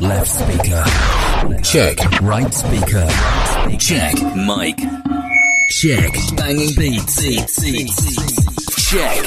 Left 0.00 0.28
speaker. 0.28 0.84
Check. 1.62 1.98
Right 2.20 2.54
speaker. 2.54 3.06
Check. 3.78 4.14
Mic. 4.36 4.76
Check. 5.70 6.12
Banging 6.36 6.74
beats. 6.76 7.20
Check. 8.88 9.24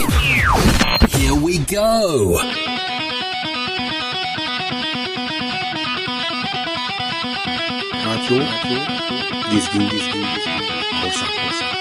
Here 1.10 1.36
we 1.36 1.60
go. 1.60 2.39
Radyo, 8.06 8.40
dizgin, 9.52 9.84
dizgin, 9.92 10.24
korsan, 11.02 11.32
korsan. 11.38 11.72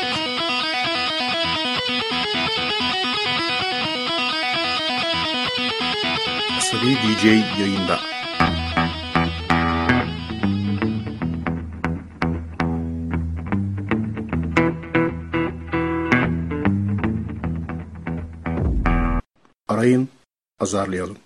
Asabi 6.59 6.97
DJ 7.03 7.25
yayında. 7.61 8.20
Azarlayalım. 20.60 21.16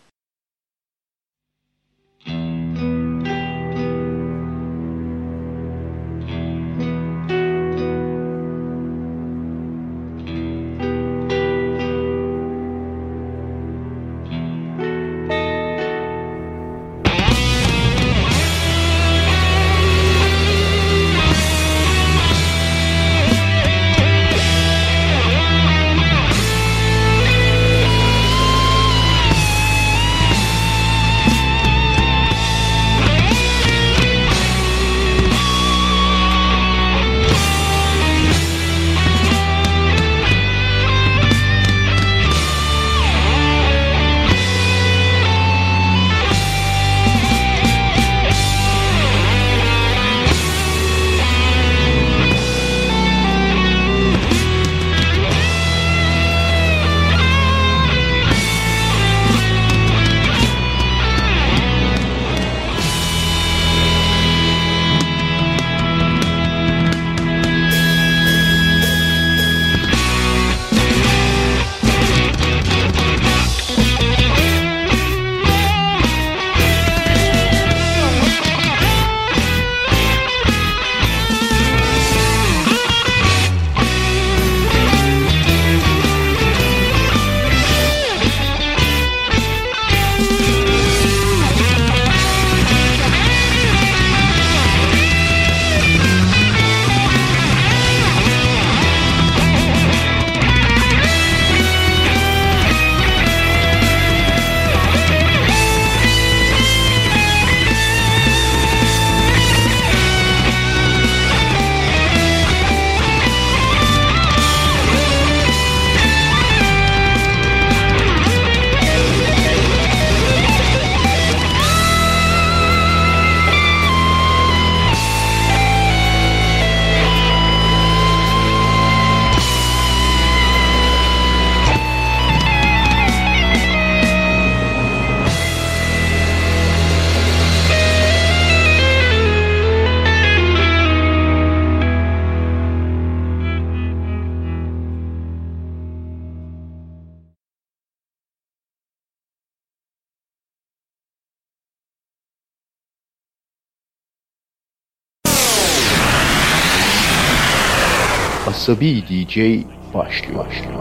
سبی 158.67 159.01
دی 159.09 159.25
جی 159.25 159.65
باش 159.93 160.23
باش. 160.23 160.74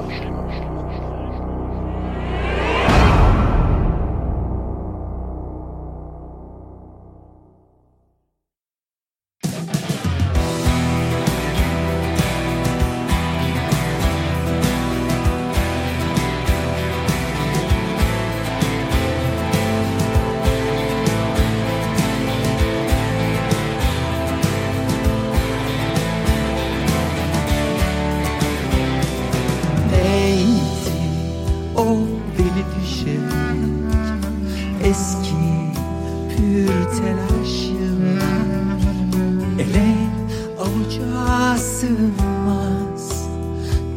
Sığmaz. 41.84 43.28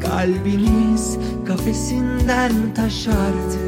Kalbimiz 0.00 1.18
kafesinden 1.46 2.52
taşardı 2.74 3.65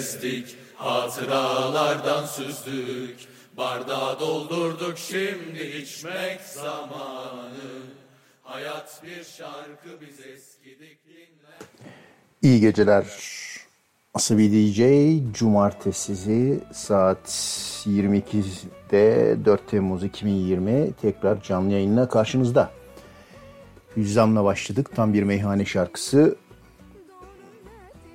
Yılları 0.00 0.26
ezdik, 0.26 0.56
hatıralardan 0.74 2.26
süzdük 2.26 3.16
Bardağı 3.56 4.20
doldurduk 4.20 4.98
şimdi 4.98 5.62
içmek 5.62 6.40
zamanı 6.40 7.82
Hayat 8.42 9.02
bir 9.04 9.24
şarkı 9.24 10.00
biz 10.00 10.20
eskidik 10.26 11.04
dinler 11.04 11.58
İyi 12.42 12.60
geceler. 12.60 13.06
Asabi 14.14 14.50
DJ 14.52 14.80
Cumartesi 15.38 16.60
saat 16.72 17.28
22'de 17.86 19.36
4 19.44 19.68
Temmuz 19.68 20.04
2020 20.04 20.92
tekrar 20.92 21.42
canlı 21.42 21.72
yayınla 21.72 22.08
karşınızda. 22.08 22.70
Hüzzam'la 23.96 24.44
başladık. 24.44 24.90
Tam 24.96 25.14
bir 25.14 25.22
meyhane 25.22 25.64
şarkısı. 25.64 26.36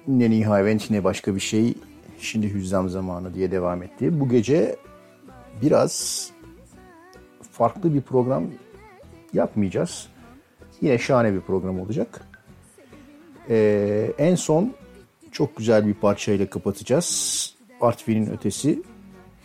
Ne 0.08 0.30
nihavent 0.30 0.92
ne 0.92 1.04
başka 1.04 1.36
bir 1.36 1.40
şey. 1.40 1.74
Şimdi 2.20 2.54
Hüzzam 2.54 2.90
zamanı 2.90 3.34
diye 3.34 3.52
devam 3.52 3.84
etti. 3.84 4.20
Bu 4.20 4.30
gece 4.30 4.76
biraz 5.62 6.30
farklı 7.52 7.94
bir 7.94 8.02
program 8.02 8.44
yapmayacağız. 9.34 10.08
Yine 10.82 10.98
şahane 10.98 11.34
bir 11.34 11.42
program 11.42 11.80
olacak. 11.80 12.22
Ee, 13.50 14.12
en 14.18 14.36
son 14.36 14.74
çok 15.32 15.56
güzel 15.56 15.88
bir 15.88 15.94
parçayla 15.94 16.50
kapatacağız. 16.50 17.56
Artvin'in 17.82 18.32
ötesi 18.32 18.84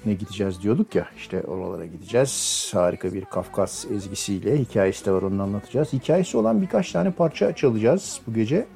ne 0.07 0.15
gideceğiz 0.15 0.63
diyorduk 0.63 0.95
ya 0.95 1.09
işte 1.17 1.43
oralara 1.43 1.87
gideceğiz. 1.87 2.71
Harika 2.75 3.15
bir 3.15 3.25
Kafkas 3.25 3.85
ezgisiyle 3.91 4.59
hikayesi 4.59 5.07
de 5.07 5.13
var 5.13 5.23
onu 5.23 5.43
anlatacağız. 5.43 5.93
Hikayesi 5.93 6.37
olan 6.37 6.63
birkaç 6.63 6.93
tane 6.93 7.11
parça 7.11 7.55
çalacağız 7.55 8.21
bu 8.27 8.35
gece. 8.35 8.67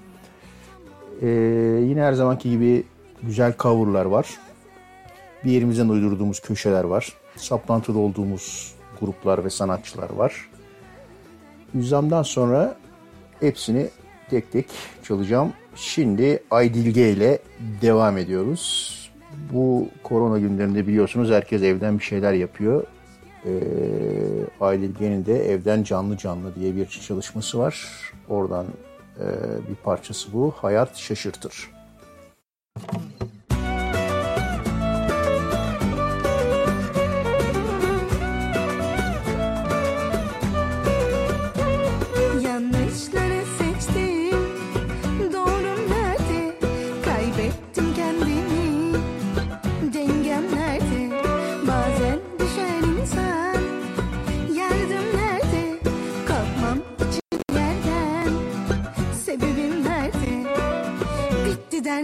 Ee, 1.22 1.26
yine 1.88 2.02
her 2.02 2.12
zamanki 2.12 2.50
gibi 2.50 2.84
güzel 3.22 3.54
coverlar 3.58 4.04
var. 4.04 4.28
Bir 5.44 5.50
yerimizden 5.50 5.88
uydurduğumuz 5.88 6.40
köşeler 6.40 6.84
var. 6.84 7.12
Saplantıda 7.36 7.98
olduğumuz 7.98 8.74
gruplar 9.00 9.44
ve 9.44 9.50
sanatçılar 9.50 10.10
var. 10.10 10.48
Yüzamdan 11.74 12.22
sonra 12.22 12.76
hepsini 13.40 13.88
tek 14.30 14.52
tek 14.52 14.66
çalacağım. 15.02 15.52
Şimdi 15.76 16.42
Aydilge 16.50 17.10
ile 17.10 17.38
devam 17.82 18.18
ediyoruz. 18.18 18.94
Bu 19.52 19.88
korona 20.02 20.38
günlerinde 20.38 20.86
biliyorsunuz 20.86 21.30
herkes 21.30 21.62
evden 21.62 21.98
bir 21.98 22.04
şeyler 22.04 22.32
yapıyor. 22.32 22.84
Ee, 23.46 23.50
Aydilge'nin 24.60 25.26
de 25.26 25.52
evden 25.52 25.82
canlı 25.82 26.16
canlı 26.16 26.54
diye 26.54 26.76
bir 26.76 26.86
çalışması 26.86 27.58
var. 27.58 27.86
Oradan 28.28 28.66
bir 29.68 29.74
parçası 29.84 30.32
bu. 30.32 30.54
Hayat 30.56 30.96
şaşırtır. 30.96 31.70
Yanlışları 32.80 33.33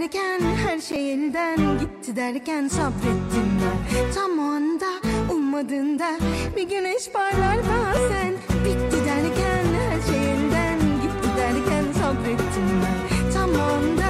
derken 0.01 0.41
her 0.41 0.79
şey 0.79 1.13
elden 1.13 1.79
gitti 1.79 2.15
derken 2.15 2.67
sabrettim 2.67 3.59
ben. 3.61 4.11
Tam 4.15 4.39
o 4.39 4.41
anda 4.41 4.85
ummadığında 5.33 6.17
bir 6.55 6.69
güneş 6.69 7.09
parlar 7.11 7.57
bazen. 7.57 8.33
Bitti 8.65 9.05
derken 9.05 9.65
her 9.79 10.01
şey 10.11 10.31
elden 10.31 10.79
gitti 10.79 11.29
derken 11.37 11.83
sabrettim 11.93 12.81
ben. 12.83 13.31
Tam 13.33 13.49
o 13.49 13.63
anda 13.63 14.00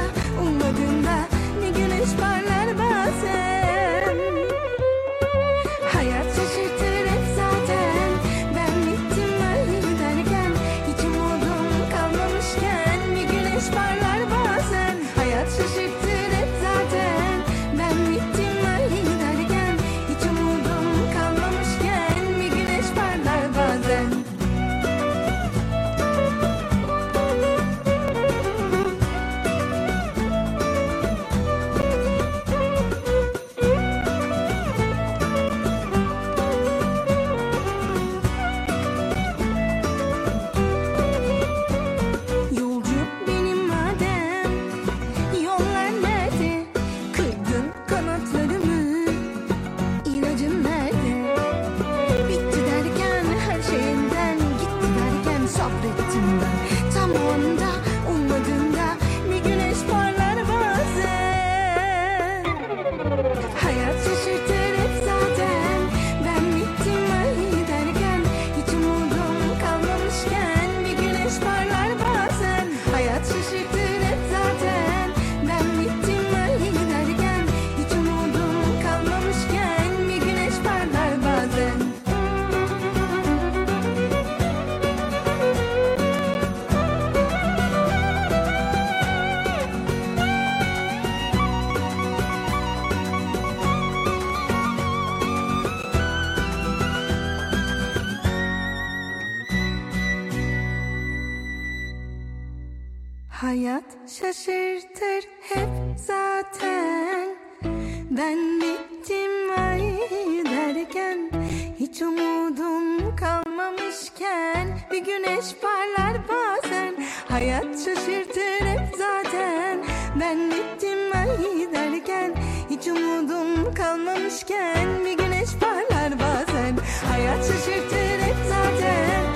Hiç 111.81 112.01
umudum 112.01 113.15
kalmamışken 113.15 114.79
Bir 114.91 115.05
güneş 115.05 115.45
parlar 115.61 116.21
bazen. 116.29 116.95
Hayat 117.29 117.63
şaşırtır 117.63 118.65
hep 118.65 118.95
zaten. 118.97 119.79
Ben 120.19 120.51
bittim 120.51 121.11
ay 121.15 121.73
derken 121.73 122.35
Hiç 122.69 122.87
umudum 122.87 123.73
kalmamışken 123.73 124.87
Bir 125.05 125.17
güneş 125.17 125.49
parlar 125.59 126.19
bazen. 126.19 126.77
Hayat 127.11 127.45
şaşırtır 127.45 128.19
hep 128.19 128.37
zaten 128.49 129.30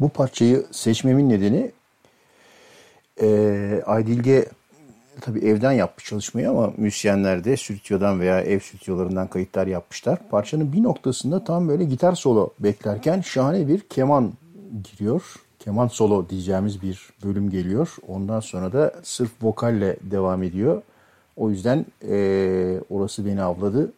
Bu 0.00 0.08
parçayı 0.08 0.66
seçmemin 0.70 1.28
nedeni 1.28 1.70
eee 3.22 3.82
Aydilge 3.86 4.46
tabii 5.20 5.38
evden 5.40 5.72
yapmış 5.72 6.04
çalışmayı 6.04 6.50
ama 6.50 6.72
müzisyenler 6.76 7.44
de 7.44 7.56
stüdyodan 7.56 8.20
veya 8.20 8.40
ev 8.40 8.60
stüdyolarından 8.60 9.28
kayıtlar 9.28 9.66
yapmışlar. 9.66 10.18
Parçanın 10.30 10.72
bir 10.72 10.82
noktasında 10.82 11.44
tam 11.44 11.68
böyle 11.68 11.84
gitar 11.84 12.12
solo 12.14 12.50
beklerken 12.58 13.20
şahane 13.20 13.68
bir 13.68 13.80
keman 13.80 14.32
giriyor. 14.84 15.22
Keman 15.58 15.88
solo 15.88 16.28
diyeceğimiz 16.28 16.82
bir 16.82 17.10
bölüm 17.24 17.50
geliyor. 17.50 17.96
Ondan 18.08 18.40
sonra 18.40 18.72
da 18.72 18.94
sırf 19.02 19.30
vokalle 19.42 19.96
devam 20.02 20.42
ediyor. 20.42 20.82
O 21.36 21.50
yüzden 21.50 21.86
eee, 22.02 22.80
orası 22.90 23.26
beni 23.26 23.42
avladı 23.42 23.92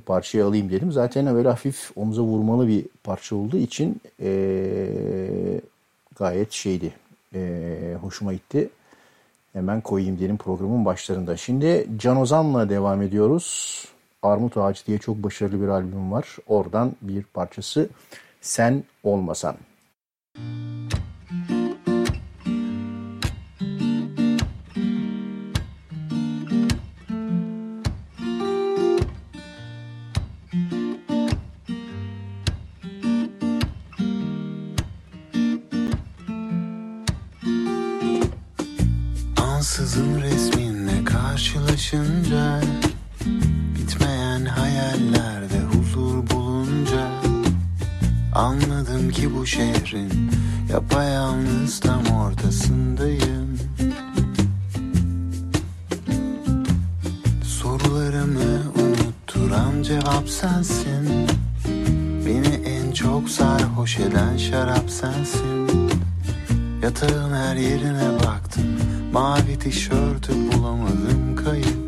parçayı 0.00 0.44
alayım 0.44 0.70
dedim. 0.70 0.92
Zaten 0.92 1.34
böyle 1.34 1.48
hafif 1.48 1.90
omuza 1.96 2.22
vurmalı 2.22 2.68
bir 2.68 2.86
parça 3.04 3.36
olduğu 3.36 3.56
için 3.56 4.00
eee, 4.22 5.60
gayet 6.16 6.52
şeydi, 6.52 6.92
eee, 7.34 7.94
hoşuma 8.00 8.32
gitti. 8.32 8.70
Hemen 9.52 9.80
koyayım 9.80 10.20
dedim 10.20 10.36
programın 10.36 10.84
başlarında. 10.84 11.36
Şimdi 11.36 11.86
Can 11.96 12.16
Ozan'la 12.16 12.68
devam 12.68 13.02
ediyoruz. 13.02 13.84
Armut 14.22 14.56
Ağacı 14.56 14.86
diye 14.86 14.98
çok 14.98 15.16
başarılı 15.16 15.62
bir 15.62 15.68
albüm 15.68 16.12
var. 16.12 16.36
Oradan 16.46 16.92
bir 17.02 17.22
parçası 17.22 17.88
Sen 18.40 18.84
Olmasan. 19.04 19.56
Ansızın 20.36 21.11
bu 49.42 49.46
şehrin. 49.46 50.30
Yapayalnız 50.72 51.80
tam 51.80 52.06
ortasındayım. 52.06 53.58
Sorularımı 57.44 58.62
unutturan 58.76 59.82
cevap 59.82 60.28
sensin. 60.28 61.26
Beni 62.26 62.68
en 62.68 62.92
çok 62.92 63.28
sarhoş 63.28 63.98
eden 63.98 64.36
şarap 64.36 64.90
sensin. 64.90 65.68
Yatağın 66.82 67.34
her 67.34 67.56
yerine 67.56 68.18
baktım. 68.26 68.66
Mavi 69.12 69.58
tişörtü 69.58 70.32
bulamadım 70.52 71.36
kayıp 71.44 71.81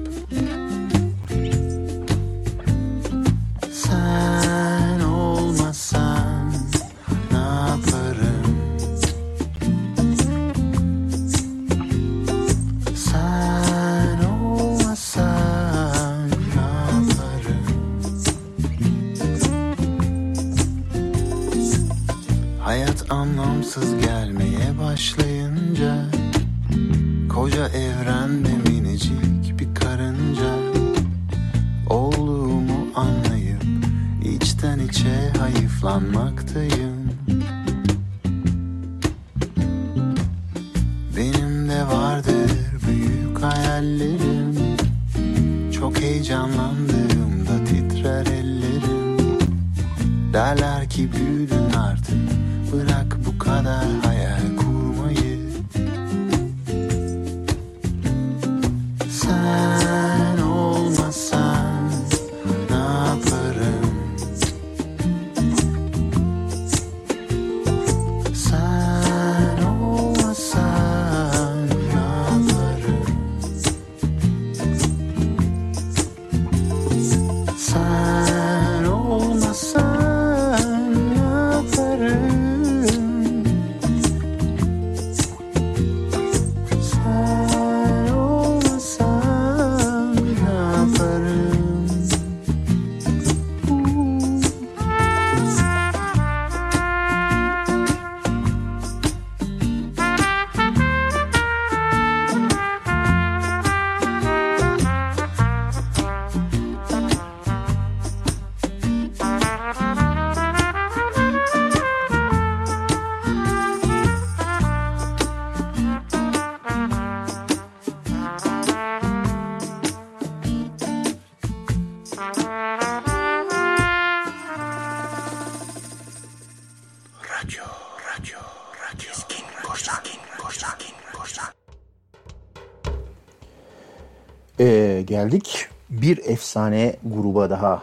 geldik 135.14 135.68
bir 135.90 136.18
efsane 136.25 136.97
gruba 137.04 137.50
daha. 137.50 137.83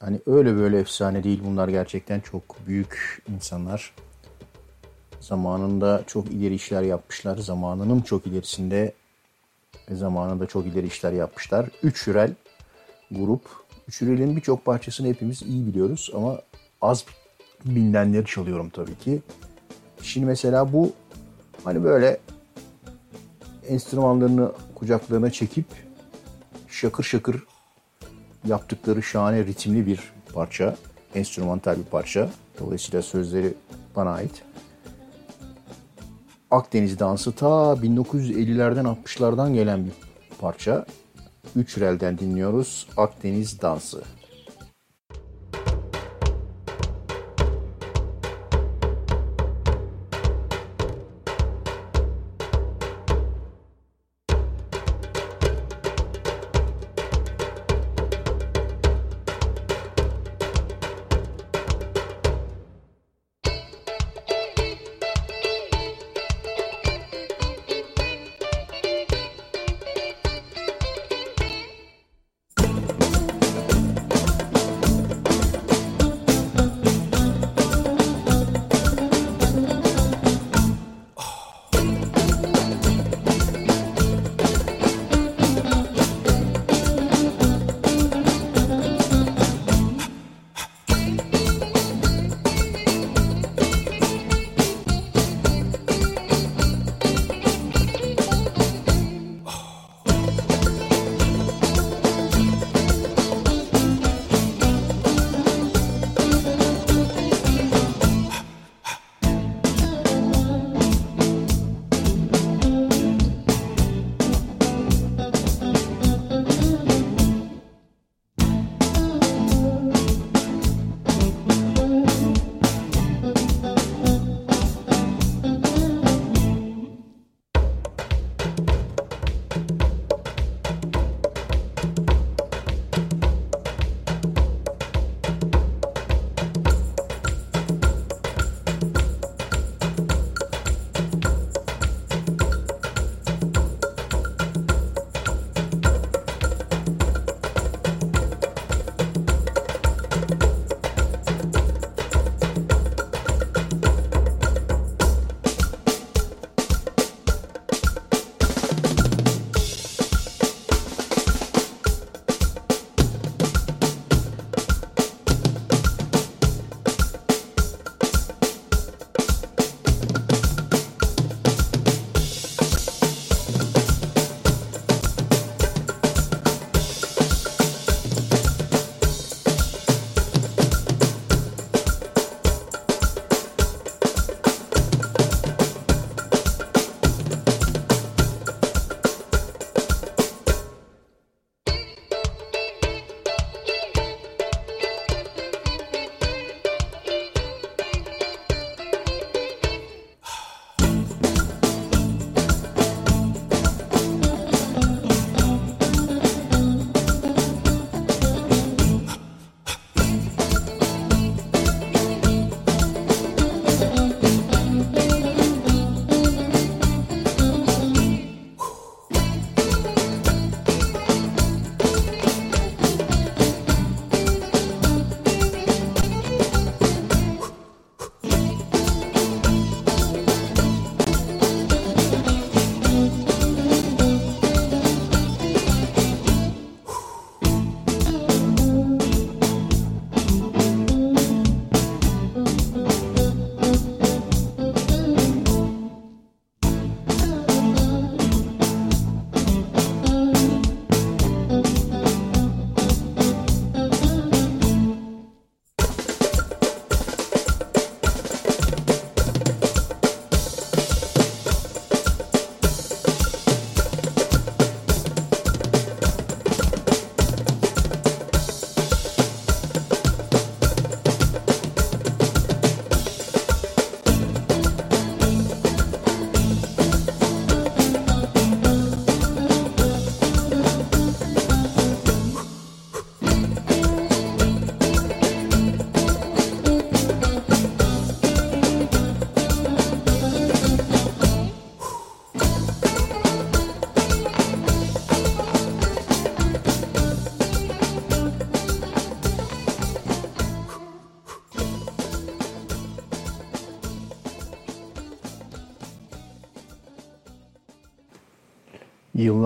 Hani 0.00 0.20
öyle 0.26 0.56
böyle 0.56 0.78
efsane 0.78 1.24
değil 1.24 1.40
bunlar 1.44 1.68
gerçekten 1.68 2.20
çok 2.20 2.42
büyük 2.66 3.22
insanlar. 3.34 3.94
Zamanında 5.20 6.02
çok 6.06 6.26
ileri 6.30 6.54
işler 6.54 6.82
yapmışlar. 6.82 7.36
Zamanının 7.38 8.00
çok 8.00 8.26
ilerisinde 8.26 8.92
ve 9.90 9.94
zamanında 9.94 10.46
çok 10.46 10.66
ileri 10.66 10.86
işler 10.86 11.12
yapmışlar. 11.12 11.68
Üç 11.82 12.06
Hürel 12.06 12.34
grup 13.10 13.42
Üçürel'in 13.88 14.36
birçok 14.36 14.64
parçasını 14.64 15.08
hepimiz 15.08 15.42
iyi 15.42 15.66
biliyoruz 15.66 16.10
ama 16.14 16.40
az 16.80 17.04
bilinenleri 17.64 18.26
çalıyorum 18.26 18.70
tabii 18.70 18.98
ki. 18.98 19.22
Şimdi 20.02 20.26
mesela 20.26 20.72
bu 20.72 20.92
hani 21.64 21.84
böyle 21.84 22.20
enstrümanlarını 23.68 24.52
kucaklarına 24.74 25.30
çekip 25.30 25.85
şakır 26.76 27.04
şakır 27.04 27.44
yaptıkları 28.44 29.02
şahane 29.02 29.44
ritimli 29.44 29.86
bir 29.86 30.00
parça. 30.34 30.76
Enstrümantal 31.14 31.78
bir 31.78 31.84
parça. 31.84 32.30
Dolayısıyla 32.60 33.02
sözleri 33.02 33.54
bana 33.96 34.10
ait. 34.10 34.42
Akdeniz 36.50 36.98
dansı 36.98 37.32
ta 37.32 37.46
1950'lerden 37.46 38.84
60'lardan 38.84 39.52
gelen 39.54 39.84
bir 39.84 39.92
parça. 40.38 40.86
Üç 41.56 41.78
relden 41.78 42.18
dinliyoruz 42.18 42.86
Akdeniz 42.96 43.62
dansı. 43.62 44.02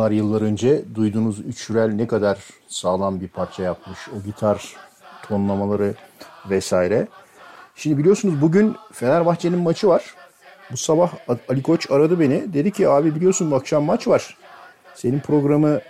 Yıllar 0.00 0.10
yıllar 0.10 0.42
önce 0.42 0.84
duyduğunuz 0.94 1.40
üç 1.40 1.70
rel 1.70 1.92
ne 1.92 2.06
kadar 2.06 2.38
sağlam 2.68 3.20
bir 3.20 3.28
parça 3.28 3.62
yapmış. 3.62 3.98
O 4.08 4.24
gitar 4.26 4.76
tonlamaları 5.22 5.94
vesaire. 6.50 7.08
Şimdi 7.74 7.98
biliyorsunuz 7.98 8.42
bugün 8.42 8.76
Fenerbahçe'nin 8.92 9.58
maçı 9.58 9.88
var. 9.88 10.14
Bu 10.72 10.76
sabah 10.76 11.12
Ali 11.48 11.62
Koç 11.62 11.90
aradı 11.90 12.20
beni. 12.20 12.52
Dedi 12.52 12.70
ki 12.70 12.88
abi 12.88 13.14
biliyorsun 13.14 13.50
akşam 13.50 13.84
maç 13.84 14.08
var. 14.08 14.36
Senin 14.94 15.20
programı 15.20 15.80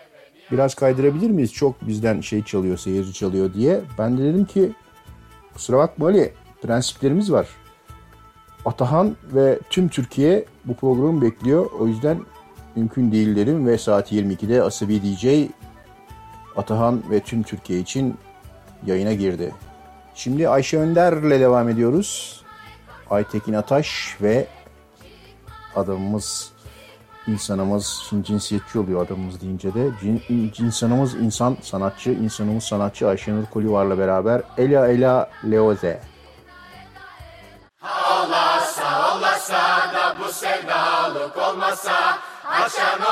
biraz 0.53 0.75
kaydırabilir 0.75 1.31
miyiz? 1.31 1.53
Çok 1.53 1.87
bizden 1.87 2.21
şey 2.21 2.45
çalıyor, 2.45 2.79
seyirci 2.79 3.13
çalıyor 3.13 3.55
diye. 3.55 3.81
Ben 3.99 4.19
de 4.19 4.23
dedim 4.23 4.45
ki 4.45 4.73
kusura 5.55 5.79
bakma 5.79 6.07
Ali 6.07 6.33
prensiplerimiz 6.63 7.33
var. 7.33 7.49
Atahan 8.65 9.17
ve 9.33 9.59
tüm 9.71 9.89
Türkiye 9.89 10.45
bu 10.65 10.75
programı 10.75 11.23
bekliyor. 11.23 11.71
O 11.81 11.87
yüzden 11.87 12.19
mümkün 12.77 13.13
değil 13.13 13.37
dedim 13.37 13.67
ve 13.67 13.79
saat 13.79 14.13
22'de 14.13 14.63
Asabi 14.63 15.03
DJ 15.03 15.51
Atahan 16.57 17.03
ve 17.11 17.21
tüm 17.21 17.43
Türkiye 17.43 17.81
için 17.81 18.19
yayına 18.87 19.13
girdi. 19.13 19.55
Şimdi 20.15 20.49
Ayşe 20.49 20.79
Önder'le 20.79 21.41
devam 21.41 21.69
ediyoruz. 21.69 22.41
Aytekin 23.11 23.53
Ataş 23.53 24.17
ve 24.23 24.47
adamımız, 25.77 26.53
insanımız, 27.27 28.03
şimdi 28.09 28.25
cinsiyetçi 28.25 28.79
oluyor 28.79 29.07
adamımız 29.07 29.41
deyince 29.41 29.75
de. 29.75 29.91
İnsanımız 30.59 31.15
insan, 31.15 31.57
sanatçı, 31.63 32.11
insanımız 32.11 32.65
sanatçı 32.65 33.09
Ayşenur 33.09 33.47
Kolivar'la 33.47 33.99
beraber 33.99 34.43
Ela 34.59 34.89
Ela 34.89 35.31
Leoze. 35.51 36.01
Çıkma 42.69 43.11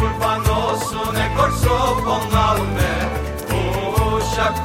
kurban 0.00 0.40
olsun 0.48 1.14
e 1.14 1.36
corso 1.36 1.96
ponlalme 2.04 2.92
Uşak 4.16 4.64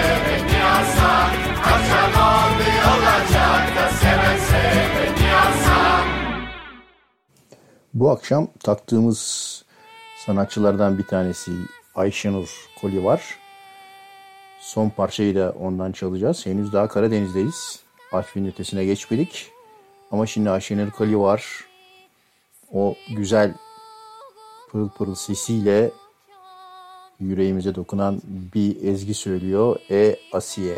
Bu 8.01 8.09
akşam 8.09 8.47
taktığımız 8.59 9.63
sanatçılardan 10.25 10.97
bir 10.97 11.03
tanesi 11.03 11.51
Ayşenur 11.95 12.69
Koli 12.81 13.03
var. 13.03 13.39
Son 14.59 14.89
parçayı 14.89 15.35
da 15.35 15.55
ondan 15.59 15.91
çalacağız. 15.91 16.45
Henüz 16.45 16.73
daha 16.73 16.87
Karadeniz'deyiz. 16.87 17.79
Artvin 18.11 18.45
ötesine 18.45 18.85
geçmedik. 18.85 19.51
Ama 20.11 20.25
şimdi 20.25 20.49
Ayşenur 20.49 20.91
Koli 20.91 21.19
var. 21.19 21.65
O 22.73 22.95
güzel 23.15 23.53
pırıl 24.71 24.89
pırıl 24.89 25.15
sesiyle 25.15 25.91
yüreğimize 27.19 27.75
dokunan 27.75 28.21
bir 28.25 28.83
ezgi 28.83 29.13
söylüyor. 29.13 29.79
E 29.91 30.15
Asiye. 30.33 30.77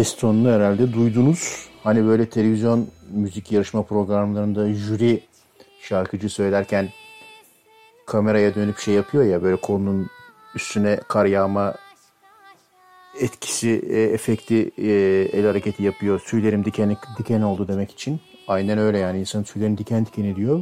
Ses 0.00 0.16
tonunu 0.16 0.52
herhalde 0.52 0.92
duydunuz. 0.92 1.68
Hani 1.84 2.04
böyle 2.04 2.28
televizyon 2.28 2.88
müzik 3.10 3.52
yarışma 3.52 3.82
programlarında 3.82 4.72
jüri 4.72 5.20
şarkıcı 5.80 6.28
söylerken 6.28 6.88
kameraya 8.06 8.54
dönüp 8.54 8.78
şey 8.78 8.94
yapıyor 8.94 9.24
ya 9.24 9.42
böyle 9.42 9.56
kolunun 9.56 10.06
üstüne 10.54 11.00
kar 11.08 11.26
yağma 11.26 11.74
etkisi, 13.20 13.82
e, 13.90 14.02
efekti, 14.02 14.70
e, 14.78 14.90
el 15.32 15.46
hareketi 15.46 15.82
yapıyor. 15.82 16.20
Tüylerim 16.20 16.64
diken 16.64 16.96
diken 17.18 17.42
oldu 17.42 17.68
demek 17.68 17.90
için. 17.90 18.20
Aynen 18.48 18.78
öyle 18.78 18.98
yani 18.98 19.20
insanın 19.20 19.44
tüylerini 19.44 19.78
diken 19.78 20.06
diken 20.06 20.24
ediyor. 20.24 20.60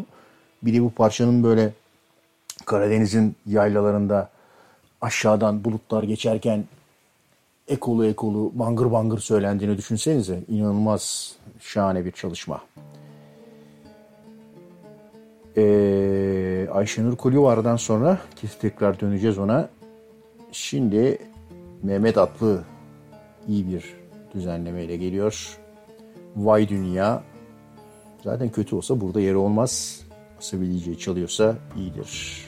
Bir 0.63 0.75
de 0.75 0.83
bu 0.83 0.91
parçanın 0.91 1.45
böyle 1.45 1.73
Karadeniz'in 2.67 3.37
yaylalarında 3.47 4.31
aşağıdan 5.01 5.65
bulutlar 5.65 6.03
geçerken 6.03 6.65
ekolu 7.69 8.07
ekolu 8.07 8.53
bangır 8.55 8.93
bangır 8.93 9.19
söylendiğini 9.19 9.77
düşünsenize. 9.77 10.43
inanılmaz 10.49 11.37
şahane 11.61 12.05
bir 12.05 12.13
çalışma. 12.13 12.61
Ee, 15.57 16.69
Ayşenur 16.73 17.17
Kulüvar'dan 17.17 17.77
sonra 17.77 18.19
ki 18.37 18.49
tekrar 18.61 19.01
döneceğiz 19.01 19.39
ona. 19.39 19.69
Şimdi 20.53 21.19
Mehmet 21.83 22.19
Atlı 22.19 22.65
iyi 23.49 23.69
bir 23.69 23.85
düzenlemeyle 24.35 24.97
geliyor. 24.97 25.59
Vay 26.37 26.69
Dünya 26.69 27.23
zaten 28.25 28.49
kötü 28.49 28.77
olsa 28.77 29.01
burada 29.01 29.21
yeri 29.21 29.37
olmaz. 29.37 30.01
Asabileceği 30.39 30.99
çalıyorsa 30.99 31.57
iyidir. 31.77 32.45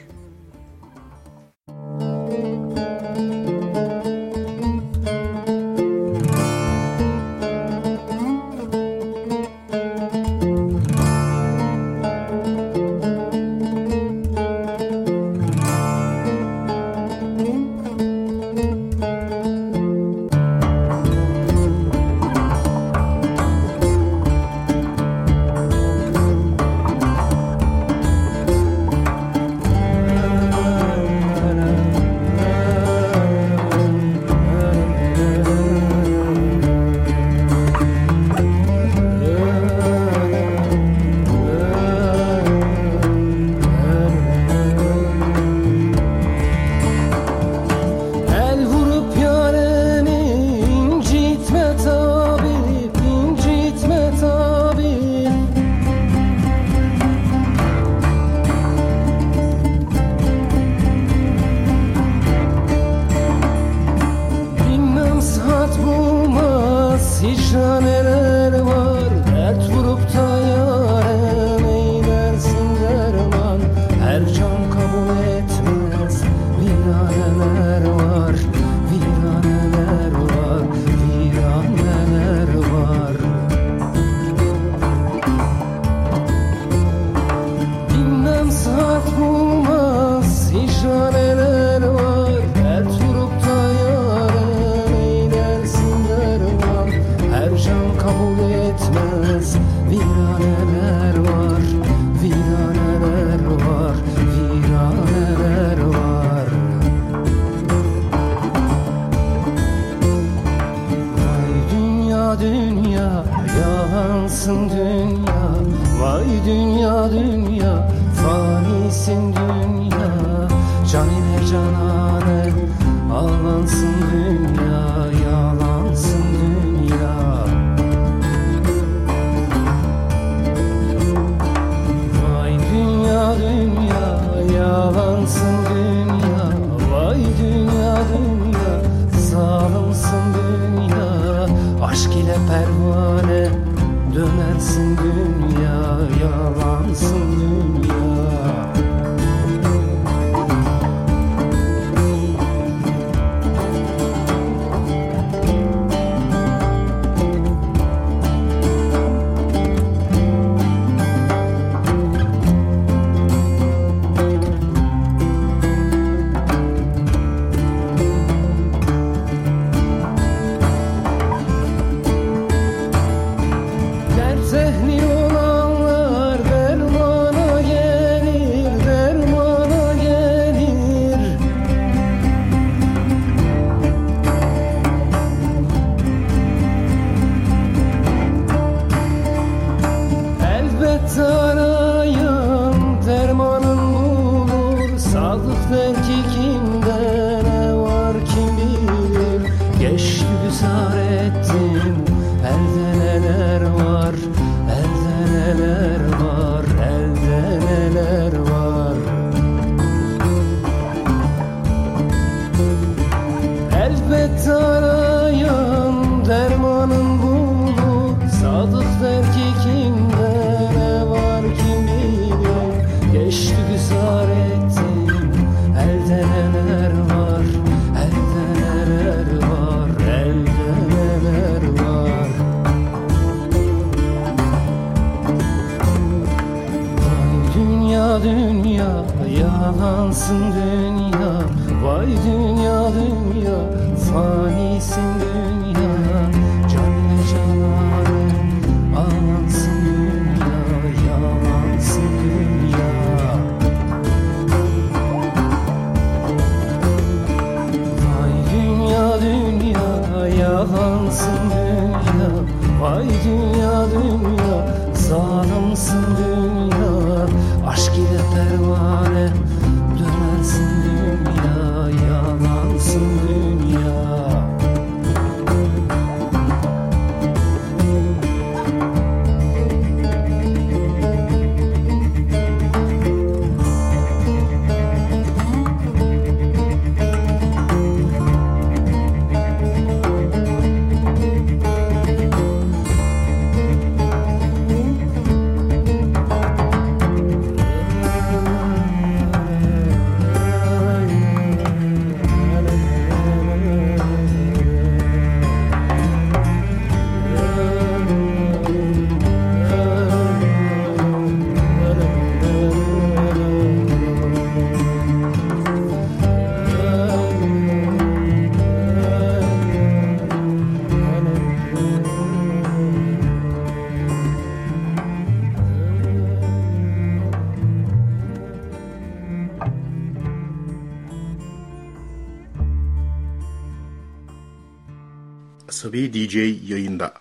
Asabi 336.01 336.13
DJ 336.13 336.37
yayında. 336.71 337.13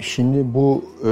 Şimdi 0.00 0.54
bu 0.54 0.84
e, 1.04 1.10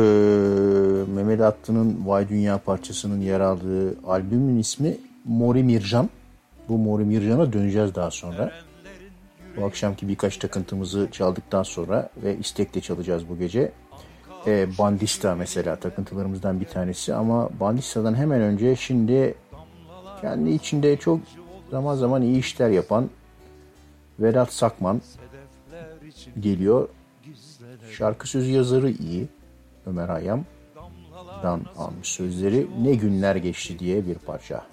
Mehmet 1.14 1.40
Attı'nın 1.40 2.06
Vay 2.06 2.28
Dünya 2.28 2.58
parçasının 2.58 3.20
yer 3.20 3.40
aldığı 3.40 3.98
albümün 4.06 4.58
ismi 4.58 4.96
Mori 5.24 5.62
Mirjan. 5.62 6.10
Bu 6.68 6.78
Mori 6.78 7.04
Mirjan'a 7.04 7.52
döneceğiz 7.52 7.94
daha 7.94 8.10
sonra. 8.10 8.52
Bu 9.56 9.64
akşamki 9.64 10.08
birkaç 10.08 10.36
takıntımızı 10.36 11.08
çaldıktan 11.12 11.62
sonra 11.62 12.10
ve 12.22 12.36
istekle 12.36 12.80
çalacağız 12.80 13.28
bu 13.28 13.38
gece. 13.38 13.72
E, 14.46 14.78
Bandista 14.78 15.34
mesela 15.34 15.76
takıntılarımızdan 15.76 16.60
bir 16.60 16.66
tanesi 16.66 17.14
ama 17.14 17.48
Bandista'dan 17.60 18.14
hemen 18.14 18.40
önce 18.40 18.76
şimdi 18.76 19.34
kendi 20.20 20.50
içinde 20.50 20.96
çok 20.96 21.20
zaman 21.70 21.94
zaman 21.94 22.22
iyi 22.22 22.38
işler 22.38 22.70
yapan 22.70 23.10
Vedat 24.20 24.52
Sakman 24.52 25.00
geliyor. 26.40 26.88
Şarkı 27.90 28.28
sözü 28.28 28.50
yazarı 28.50 28.90
iyi. 28.90 29.28
Ömer 29.86 30.08
Hayyam'dan 30.08 31.60
almış 31.76 32.08
sözleri. 32.08 32.66
Ne 32.82 32.94
günler 32.94 33.36
geçti 33.36 33.78
diye 33.78 34.06
bir 34.06 34.14
parça. 34.14 34.66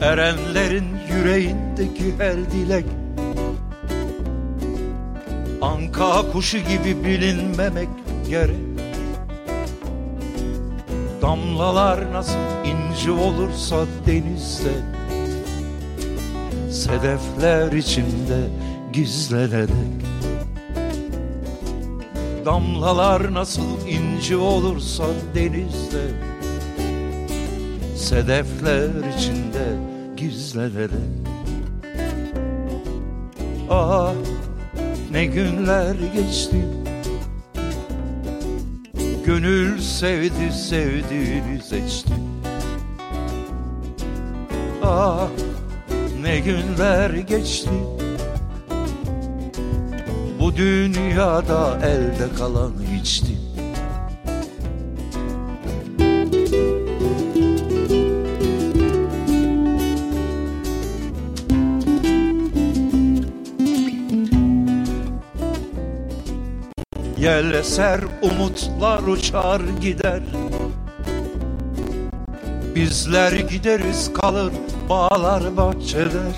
Erenlerin 0.00 0.84
yüreğindeki 1.08 2.14
her 2.18 2.50
dilek 2.50 2.84
Anka 5.62 6.32
kuşu 6.32 6.58
gibi 6.58 7.04
bilinmemek 7.04 7.88
gerek 8.28 8.56
Damlalar 11.22 12.12
nasıl 12.12 12.38
inci 12.64 13.10
olursa 13.10 13.86
denizde. 14.06 14.72
Sedefler 16.70 17.72
içinde 17.72 18.40
gizlenerek. 18.92 20.02
Damlalar 22.44 23.34
nasıl 23.34 23.86
inci 23.88 24.36
olursa 24.36 25.04
denizde. 25.34 26.02
Sedefler 27.96 28.90
içinde 29.18 29.76
gizlenerek. 30.16 30.90
Ah 33.70 34.12
ne 35.12 35.26
günler 35.26 35.94
geçti. 35.94 36.56
Gönül 39.26 39.80
sevdi 39.80 40.52
sevdiğini 40.52 41.62
seçti. 41.62 42.12
Ah 44.82 45.28
ne 46.22 46.40
günler 46.40 47.10
geçti. 47.10 47.70
Bu 50.40 50.56
dünyada 50.56 51.78
elde 51.84 52.34
kalan 52.38 52.72
içti 53.00 53.51
Yel 67.52 67.58
eser 67.58 68.00
umutlar 68.22 69.02
uçar 69.02 69.60
gider. 69.80 70.20
Bizler 72.74 73.32
gideriz 73.32 74.12
kalır 74.12 74.52
bağlar 74.88 75.56
bahçeler. 75.56 76.32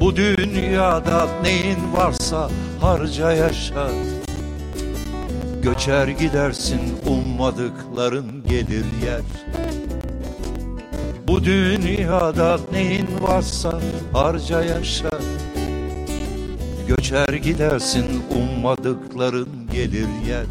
Bu 0.00 0.16
dünyada 0.16 1.28
neyin 1.42 1.78
varsa 1.96 2.50
harca 2.80 3.32
yaşa 3.32 3.88
Göçer 5.62 6.08
gidersin 6.08 6.80
ummadıkların 7.06 8.44
gelir 8.48 8.86
yer. 9.04 9.22
Bu 11.28 11.44
dünyada 11.44 12.58
neyin 12.72 13.08
varsa 13.22 13.80
harca 14.12 14.64
yaşa 14.64 15.10
Göçer 16.88 17.28
gidersin 17.28 18.04
ummadıkların 18.30 19.48
gelir 19.72 20.08
yer 20.28 20.46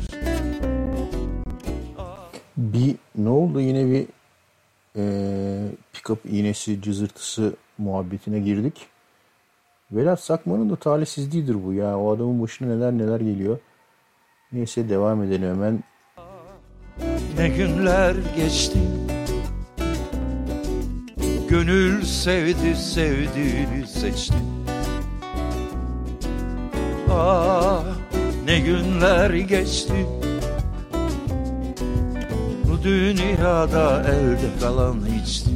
Bir 2.58 2.96
ne 3.16 3.30
oldu 3.30 3.62
yine 3.62 3.92
bir 3.92 4.06
e, 4.96 5.04
pick-up 5.94 6.18
iğnesi 6.30 6.82
cızırtısı 6.82 7.54
muhabbetine 7.78 8.40
girdik. 8.40 8.88
Vedat 9.92 10.20
Sakman'ın 10.24 10.70
da 10.70 10.76
talihsizliğidir 10.76 11.66
bu 11.66 11.74
ya. 11.74 12.00
O 12.00 12.16
adamın 12.16 12.42
başına 12.42 12.76
neler 12.76 12.92
neler 12.92 13.20
geliyor. 13.20 13.60
Neyse 14.52 14.90
devam 14.90 15.24
edelim 15.24 15.50
hemen. 15.50 15.84
Ne 17.38 17.50
günler 17.50 18.16
geçti 18.36 18.80
Gönül 21.50 22.02
sevdi 22.04 22.76
sevdiğini 22.76 23.88
seçti 23.88 24.53
Ah 27.16 27.84
ne 28.46 28.60
günler 28.60 29.30
geçti. 29.34 30.06
Bu 32.70 32.84
dünyada 32.84 34.04
elde 34.04 34.60
kalan 34.62 34.98
hiçti 35.08 35.50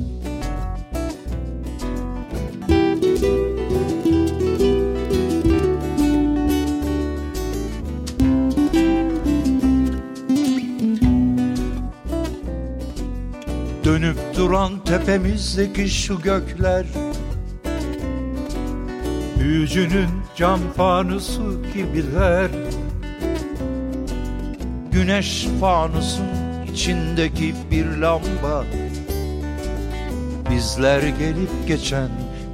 Dönüp 13.83 14.17
duran 14.37 14.83
tepemizdeki 14.83 15.89
şu 15.89 16.21
gökler 16.21 16.85
Büyücünün 19.47 20.09
cam 20.35 20.59
fanusu 20.77 21.61
gibiler. 21.73 22.49
Güneş 24.91 25.47
fanusun 25.59 26.25
içindeki 26.73 27.55
bir 27.71 27.85
lamba. 27.85 28.65
Bizler 30.51 31.01
gelip 31.01 31.67
geçen 31.67 32.09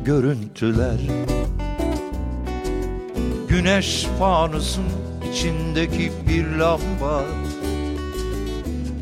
görüntüler. 0.06 1.00
Güneş 3.50 4.08
fanusun 4.20 4.86
içindeki 5.32 6.12
bir 6.30 6.46
lamba. 6.46 7.24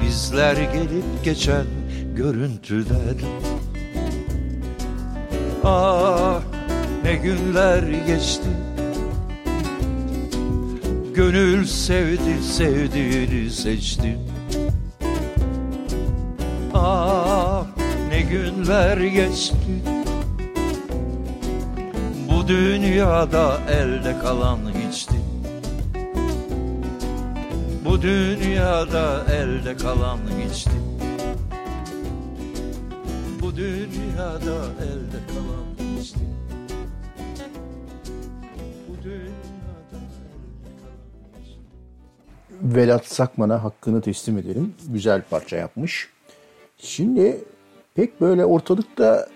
Bizler 0.01 0.55
gelip 0.55 1.23
geçen 1.23 1.65
görüntüler. 2.15 3.15
Ah 5.63 6.50
ne 7.03 7.15
günler 7.15 7.83
geçti. 7.83 8.49
Gönül 11.13 11.65
sevdi 11.65 12.43
sevdiğini 12.43 13.49
seçti. 13.49 14.17
Ah 16.73 17.65
ne 18.09 18.21
günler 18.21 18.97
geçti. 18.97 19.55
Bu 22.29 22.47
dünyada 22.47 23.59
elde 23.69 24.19
kalan 24.19 24.59
hiçti. 24.73 25.15
Bu 27.85 28.01
dünyada 28.01 29.25
elde 29.33 29.77
kalan 29.77 30.19
hiçti. 30.39 30.71
Bu 33.41 33.55
dünyada 33.55 34.57
elde 34.81 35.19
kalan 35.27 35.70
Vedat 42.75 43.05
Sakman'a 43.05 43.63
hakkını 43.63 44.01
teslim 44.01 44.37
edelim. 44.37 44.73
Güzel 44.87 45.21
parça 45.29 45.55
yapmış. 45.57 46.09
Şimdi 46.77 47.43
pek 47.95 48.21
böyle 48.21 48.45
ortalıkta 48.45 49.27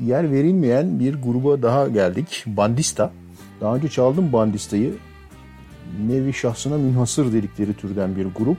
yer 0.00 0.32
verilmeyen 0.32 1.00
bir 1.00 1.22
gruba 1.22 1.62
daha 1.62 1.88
geldik. 1.88 2.44
Bandista. 2.46 3.12
Daha 3.60 3.76
önce 3.76 3.88
çaldım 3.88 4.32
Bandista'yı. 4.32 4.94
Nevi 6.06 6.32
şahsına 6.32 6.78
münhasır 6.78 7.32
dedikleri 7.32 7.74
türden 7.74 8.16
bir 8.16 8.26
grup. 8.26 8.58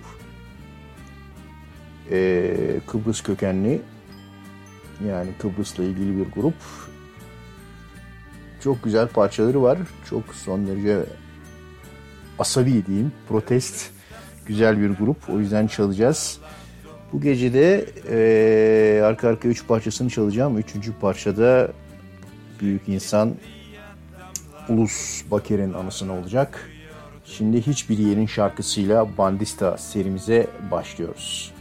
Ee, 2.11 2.79
Kıbrıs 2.87 3.23
kökenli 3.23 3.81
yani 5.07 5.29
Kıbrıs'la 5.39 5.83
ilgili 5.83 6.17
bir 6.17 6.31
grup. 6.31 6.55
çok 8.63 8.83
güzel 8.83 9.07
parçaları 9.07 9.61
var. 9.61 9.77
Çok 10.09 10.35
son 10.35 10.67
derece 10.67 11.05
asabi 12.39 12.85
diyeyim, 12.85 13.11
protest 13.29 13.92
güzel 14.45 14.81
bir 14.81 14.89
grup. 14.89 15.29
O 15.29 15.39
yüzden 15.39 15.67
çalacağız. 15.67 16.39
Bu 17.13 17.21
gece 17.21 17.53
de 17.53 17.85
eee, 18.11 19.01
arka 19.01 19.29
arka 19.29 19.47
üç 19.47 19.67
parçasını 19.67 20.09
çalacağım. 20.09 20.57
Üçüncü 20.57 20.93
parçada 20.93 21.71
büyük 22.59 22.89
insan 22.89 23.33
Ulus 24.69 25.23
Baker'in 25.31 25.73
anısına 25.73 26.13
olacak. 26.13 26.69
Şimdi 27.25 27.61
hiçbir 27.61 27.97
yerin 27.97 28.25
şarkısıyla 28.25 29.17
Bandista 29.17 29.77
serimize 29.77 30.47
başlıyoruz. 30.71 31.53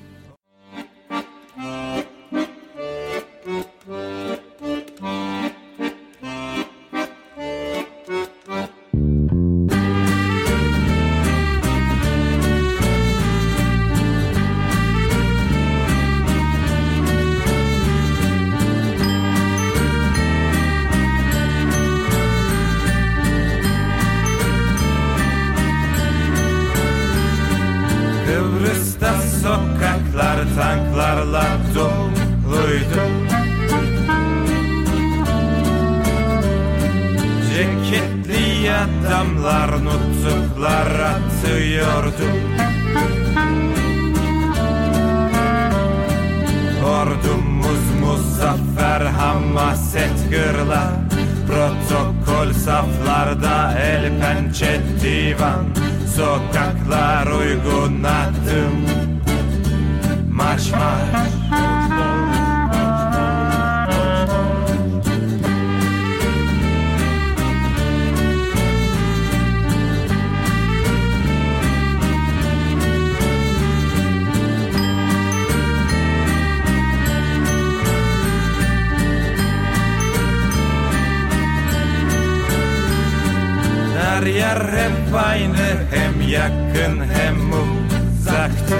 Her 84.23 84.27
yer 84.27 84.57
hep 84.57 85.15
aynı 85.27 85.67
hem 85.91 86.29
yakın 86.29 87.09
hem 87.15 87.37
uzaktı. 87.53 88.77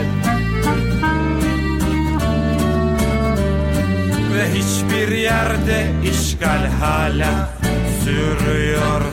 Ve 4.35 4.55
hiçbir 4.55 5.17
yerde 5.17 5.87
işgal 6.05 6.67
hala 6.81 7.51
sürüyordu. 8.05 9.05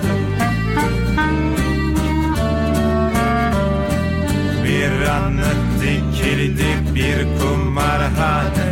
Bir 4.63 5.07
anlık 5.09 5.81
dikildi 5.81 6.95
bir 6.95 7.39
kumarhane. 7.39 8.69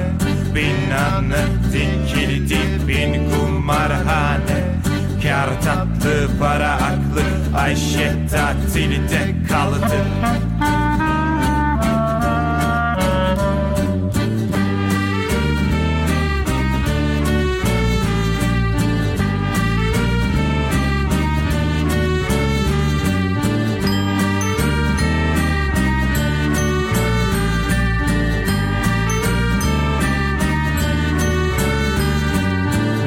Bin 0.56 0.92
anlık 0.92 1.74
dikildi 1.74 2.88
bin 2.88 3.30
kumarhane. 3.32 4.78
Kar 5.24 5.62
tatlı 5.62 6.28
para 6.40 6.72
aklı 6.72 7.37
Ayşe 7.56 8.12
tatilde 8.32 9.36
kaldı 9.50 10.06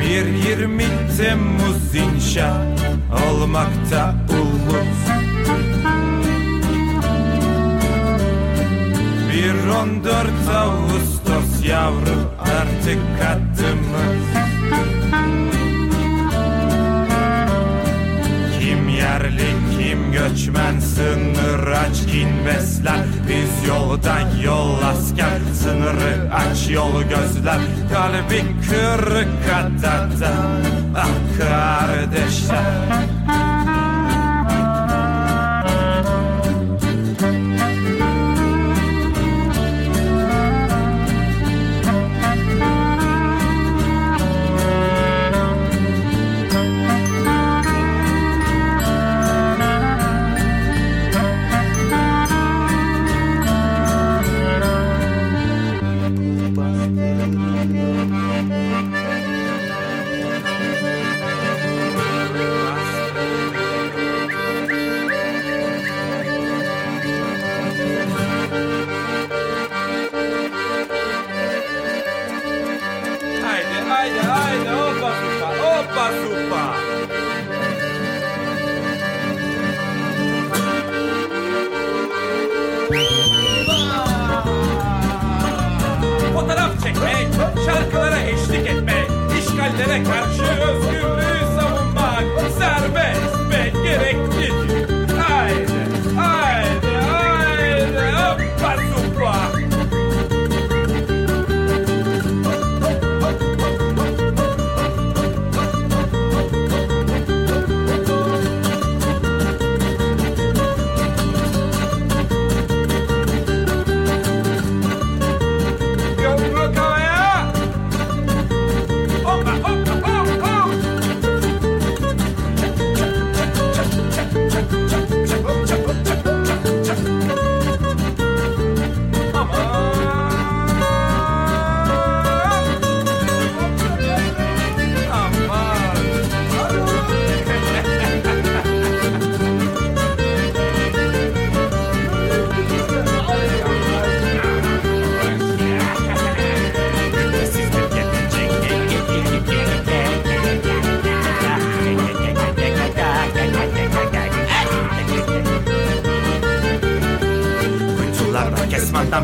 Bir 0.00 0.26
20 0.26 0.84
Temmuz 1.18 1.94
inşa 1.94 2.66
olmakta 3.30 4.14
14 9.70 10.30
Ağustos 10.56 11.66
yavru 11.66 12.32
artık 12.38 12.98
adımız 13.30 14.26
Kim 18.60 18.88
yerli 18.88 19.46
kim 19.78 20.12
göçmen 20.12 20.80
sınır 20.80 21.66
aç 21.66 22.06
kin 22.12 22.46
besler. 22.46 23.04
Biz 23.28 23.68
yoldan 23.68 24.36
yol 24.44 24.82
asker 24.82 25.40
sınırı 25.62 26.34
aç 26.34 26.70
yol 26.70 27.02
gözler. 27.02 27.60
Kalbi 27.92 28.44
kırık 28.68 29.28
adada 29.54 30.32
ah 30.96 31.38
kardeşler 31.38 33.19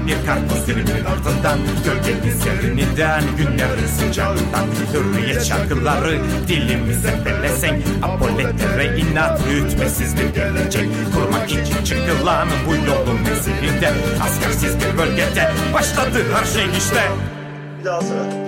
bir 0.07 0.27
karpuz 0.27 0.67
diliminin 0.67 1.05
ardından 1.05 1.59
Gölgenin 1.85 2.37
serininden 2.39 3.23
Günlerin 3.37 3.87
sıcağından 3.87 4.67
Hürriyet 4.93 5.45
şarkıları 5.45 6.21
dilimize 6.49 7.15
belesenk 7.25 7.85
Apoletlere 8.03 8.99
inat 8.99 9.41
rütbesiz 9.47 10.17
bir 10.19 10.35
gelecek 10.35 10.89
Kurmak 11.15 11.51
için 11.51 11.85
çıkılan 11.85 12.49
bu 12.67 12.75
yolun 12.75 13.21
mezilinde 13.21 13.93
Askersiz 14.23 14.77
bir 14.77 14.99
bölgede 14.99 15.51
başladı 15.75 16.25
her 16.35 16.45
şey 16.45 16.79
işte 16.79 17.03
Bir 17.79 17.85
daha 17.85 18.01
sıra. 18.01 18.46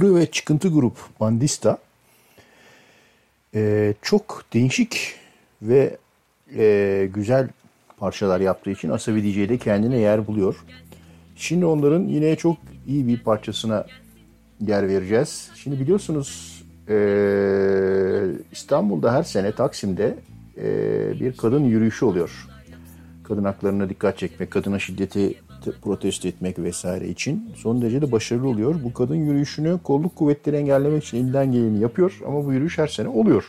Aykırı 0.00 0.14
ve 0.14 0.30
Çıkıntı 0.30 0.68
Grup 0.68 0.96
Bandista 1.20 1.78
e, 3.54 3.94
çok 4.02 4.44
değişik 4.52 5.14
ve 5.62 5.96
e, 6.56 7.08
güzel 7.14 7.48
parçalar 7.96 8.40
yaptığı 8.40 8.70
için 8.70 8.90
Asabi 8.90 9.24
DJ'de 9.24 9.58
kendine 9.58 9.98
yer 9.98 10.26
buluyor. 10.26 10.64
Şimdi 11.36 11.64
onların 11.66 12.02
yine 12.02 12.36
çok 12.36 12.56
iyi 12.86 13.08
bir 13.08 13.18
parçasına 13.20 13.86
yer 14.60 14.88
vereceğiz. 14.88 15.50
Şimdi 15.54 15.80
biliyorsunuz 15.80 16.62
e, 16.88 16.96
İstanbul'da 18.52 19.14
her 19.14 19.22
sene 19.22 19.52
Taksim'de 19.52 20.14
e, 20.56 21.20
bir 21.20 21.36
kadın 21.36 21.64
yürüyüşü 21.64 22.04
oluyor. 22.04 22.46
Kadın 23.24 23.44
haklarına 23.44 23.88
dikkat 23.88 24.18
çekmek, 24.18 24.50
kadına 24.50 24.78
şiddeti 24.78 25.34
protesto 25.82 26.28
etmek 26.28 26.58
vesaire 26.58 27.08
için 27.08 27.52
son 27.56 27.82
derece 27.82 28.02
de 28.02 28.12
başarılı 28.12 28.48
oluyor. 28.48 28.74
Bu 28.84 28.94
kadın 28.94 29.14
yürüyüşünü 29.14 29.78
kolluk 29.84 30.16
kuvvetleri 30.16 30.56
engellemek 30.56 31.04
için 31.04 31.16
elinden 31.18 31.52
geleni 31.52 31.80
yapıyor 31.80 32.20
ama 32.26 32.44
bu 32.44 32.52
yürüyüş 32.52 32.78
her 32.78 32.86
sene 32.86 33.08
oluyor. 33.08 33.44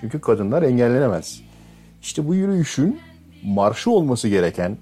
Çünkü 0.00 0.20
kadınlar 0.20 0.62
engellenemez. 0.62 1.42
İşte 2.02 2.28
bu 2.28 2.34
yürüyüşün 2.34 3.00
marşı 3.44 3.90
olması 3.90 4.28
gereken 4.28 4.76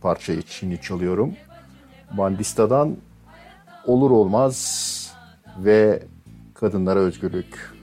parçayı 0.00 0.42
şimdi 0.46 0.80
çalıyorum. 0.80 1.34
Bandista'dan 2.18 2.96
olur 3.86 4.10
olmaz 4.10 5.14
ve 5.58 6.02
kadınlara 6.54 6.98
özgürlük. 6.98 7.79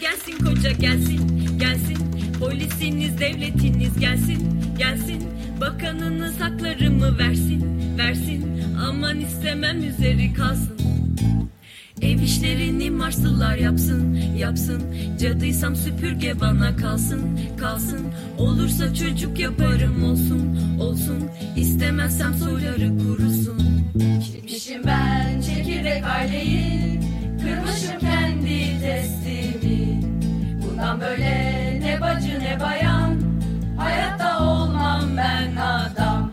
Gelsin 0.00 0.44
koca 0.44 0.70
gelsin 0.70 1.58
gelsin 1.58 1.98
polisiniz 2.40 3.20
devletiniz 3.20 3.98
gelsin 3.98 4.60
gelsin 4.78 5.28
bakanınız 5.60 6.40
haklarımı 6.40 7.18
versin 7.18 7.64
versin 7.98 8.62
aman 8.88 9.20
istemem 9.20 9.84
üzeri 9.84 10.34
kalsın 10.34 10.76
Ev 12.02 12.22
işlerini 12.22 12.90
Marslılar 12.90 13.56
yapsın, 13.56 14.14
yapsın. 14.38 14.82
Cadıysam 15.20 15.76
süpürge 15.76 16.40
bana 16.40 16.76
kalsın, 16.76 17.40
kalsın. 17.60 18.06
Olursa 18.38 18.94
çocuk 18.94 19.38
yaparım 19.38 20.04
olsun, 20.04 20.58
olsun. 20.80 21.30
İstemezsem 21.56 22.34
soyları 22.34 22.98
kurusun. 22.98 23.58
Çekmişim 24.32 24.82
ben 24.84 25.40
çekirdek 25.40 26.04
aileyi 26.04 27.00
Kırmışım 27.40 28.00
kendi 28.00 28.80
testimi 28.80 29.25
Bundan 30.76 31.00
böyle 31.00 31.80
ne 31.80 32.00
bacı 32.00 32.40
ne 32.40 32.60
bayan 32.60 33.16
Hayatta 33.78 34.38
olmam 34.44 35.02
ben 35.16 35.56
adam 35.56 36.32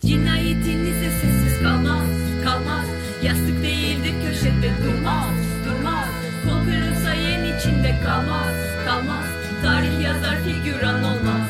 Cinayetinize 0.00 1.10
sessiz 1.10 1.62
kalmaz, 1.62 2.08
kalmaz. 2.44 2.86
Yastık 3.22 3.62
değildir 3.62 4.14
köşede 4.26 4.70
durmaz, 4.84 5.34
durmaz. 5.64 6.08
Kol 6.44 6.64
kırılsa 6.64 7.14
yen 7.14 7.58
içinde 7.58 7.94
kalmaz, 8.04 8.54
kalmaz. 8.86 9.26
Tarih 9.62 10.04
yazar 10.04 10.36
figüran 10.44 11.04
olmaz. 11.04 11.48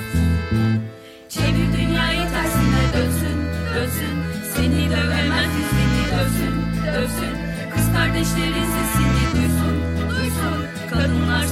Çevir 1.28 1.72
dünyayı 1.78 2.20
tersine 2.20 2.84
dönsün, 2.94 3.38
dönsün. 3.74 4.14
Seni 4.54 4.90
dövemez 4.90 5.50
seni 5.70 6.18
dövsün, 6.18 6.54
dövsün. 6.94 7.34
Kız 7.74 7.92
kardeşlerin 7.92 8.66
sesini 8.74 9.32
duysun. 9.34 9.57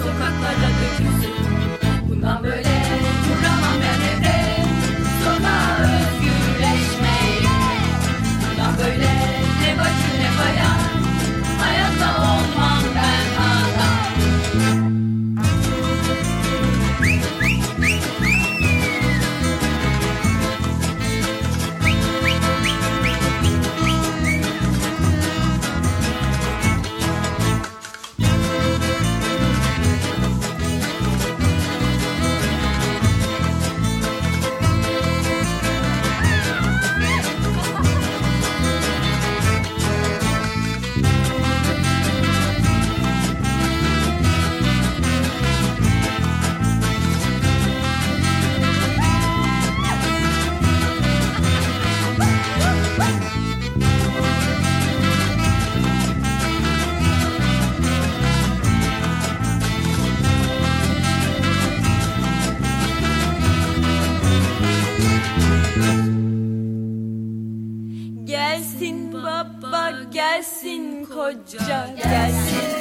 Kadınlar 0.07 0.29
sokaklarda 0.29 0.69
dökülsün. 0.83 1.35
Bundan 2.09 2.43
böyle 2.45 2.66
koca 71.17 71.87
gelsin 71.97 72.76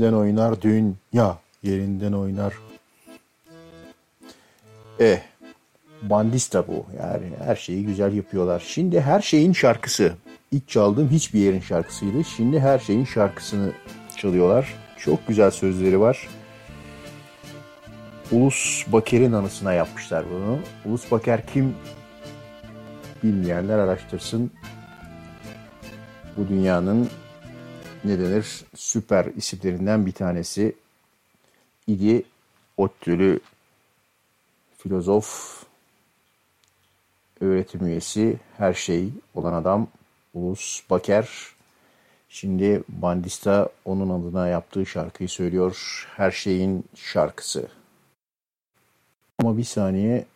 Yerinden 0.00 0.18
oynar 0.18 0.62
dünya, 0.62 1.38
yerinden 1.62 2.12
oynar. 2.12 2.54
Eh, 5.00 5.18
bandista 6.02 6.68
bu. 6.68 6.86
Yani 6.98 7.26
her 7.44 7.56
şeyi 7.56 7.86
güzel 7.86 8.12
yapıyorlar. 8.12 8.62
Şimdi 8.66 9.00
her 9.00 9.20
şeyin 9.20 9.52
şarkısı. 9.52 10.12
İlk 10.52 10.68
çaldığım 10.68 11.08
hiçbir 11.08 11.40
yerin 11.40 11.60
şarkısıydı. 11.60 12.24
Şimdi 12.24 12.60
her 12.60 12.78
şeyin 12.78 13.04
şarkısını 13.04 13.72
çalıyorlar. 14.16 14.74
Çok 14.98 15.28
güzel 15.28 15.50
sözleri 15.50 16.00
var. 16.00 16.28
Ulus 18.32 18.84
Baker'in 18.92 19.32
anısına 19.32 19.72
yapmışlar 19.72 20.24
bunu. 20.30 20.58
Ulus 20.84 21.10
Baker 21.10 21.46
kim 21.46 21.74
bilmeyenler 23.22 23.78
araştırsın. 23.78 24.50
Bu 26.36 26.48
dünyanın 26.48 27.08
ne 28.04 28.18
denir 28.18 28.64
süper 28.74 29.24
isimlerinden 29.24 30.06
bir 30.06 30.12
tanesi 30.12 30.76
idi. 31.86 32.22
ODTÜ'lü 32.76 33.40
filozof, 34.78 35.60
öğretim 37.40 37.86
üyesi, 37.86 38.38
her 38.56 38.74
şey 38.74 39.10
olan 39.34 39.52
adam 39.52 39.88
Ulus 40.34 40.82
Baker. 40.90 41.28
Şimdi 42.28 42.82
Bandista 42.88 43.68
onun 43.84 44.20
adına 44.20 44.48
yaptığı 44.48 44.86
şarkıyı 44.86 45.28
söylüyor. 45.28 46.06
Her 46.16 46.30
şeyin 46.30 46.84
şarkısı. 46.94 47.68
Ama 49.38 49.58
bir 49.58 49.64
saniye 49.64 50.26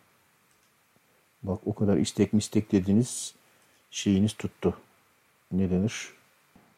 bak 1.43 1.59
o 1.65 1.75
kadar 1.75 1.97
istek 1.97 2.33
mistek 2.33 2.71
dediniz 2.71 3.33
şeyiniz 3.91 4.33
tuttu. 4.33 4.77
Ne 5.51 5.69
denir? 5.69 6.14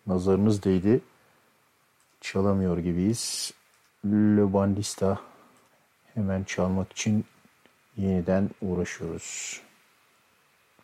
Nazarınız 0.07 0.63
değdi. 0.63 0.99
Çalamıyor 2.21 2.77
gibiyiz. 2.77 3.53
Le 4.05 4.53
Bandista 4.53 5.19
hemen 6.13 6.43
çalmak 6.43 6.91
için 6.91 7.25
yeniden 7.97 8.49
uğraşıyoruz. 8.61 9.61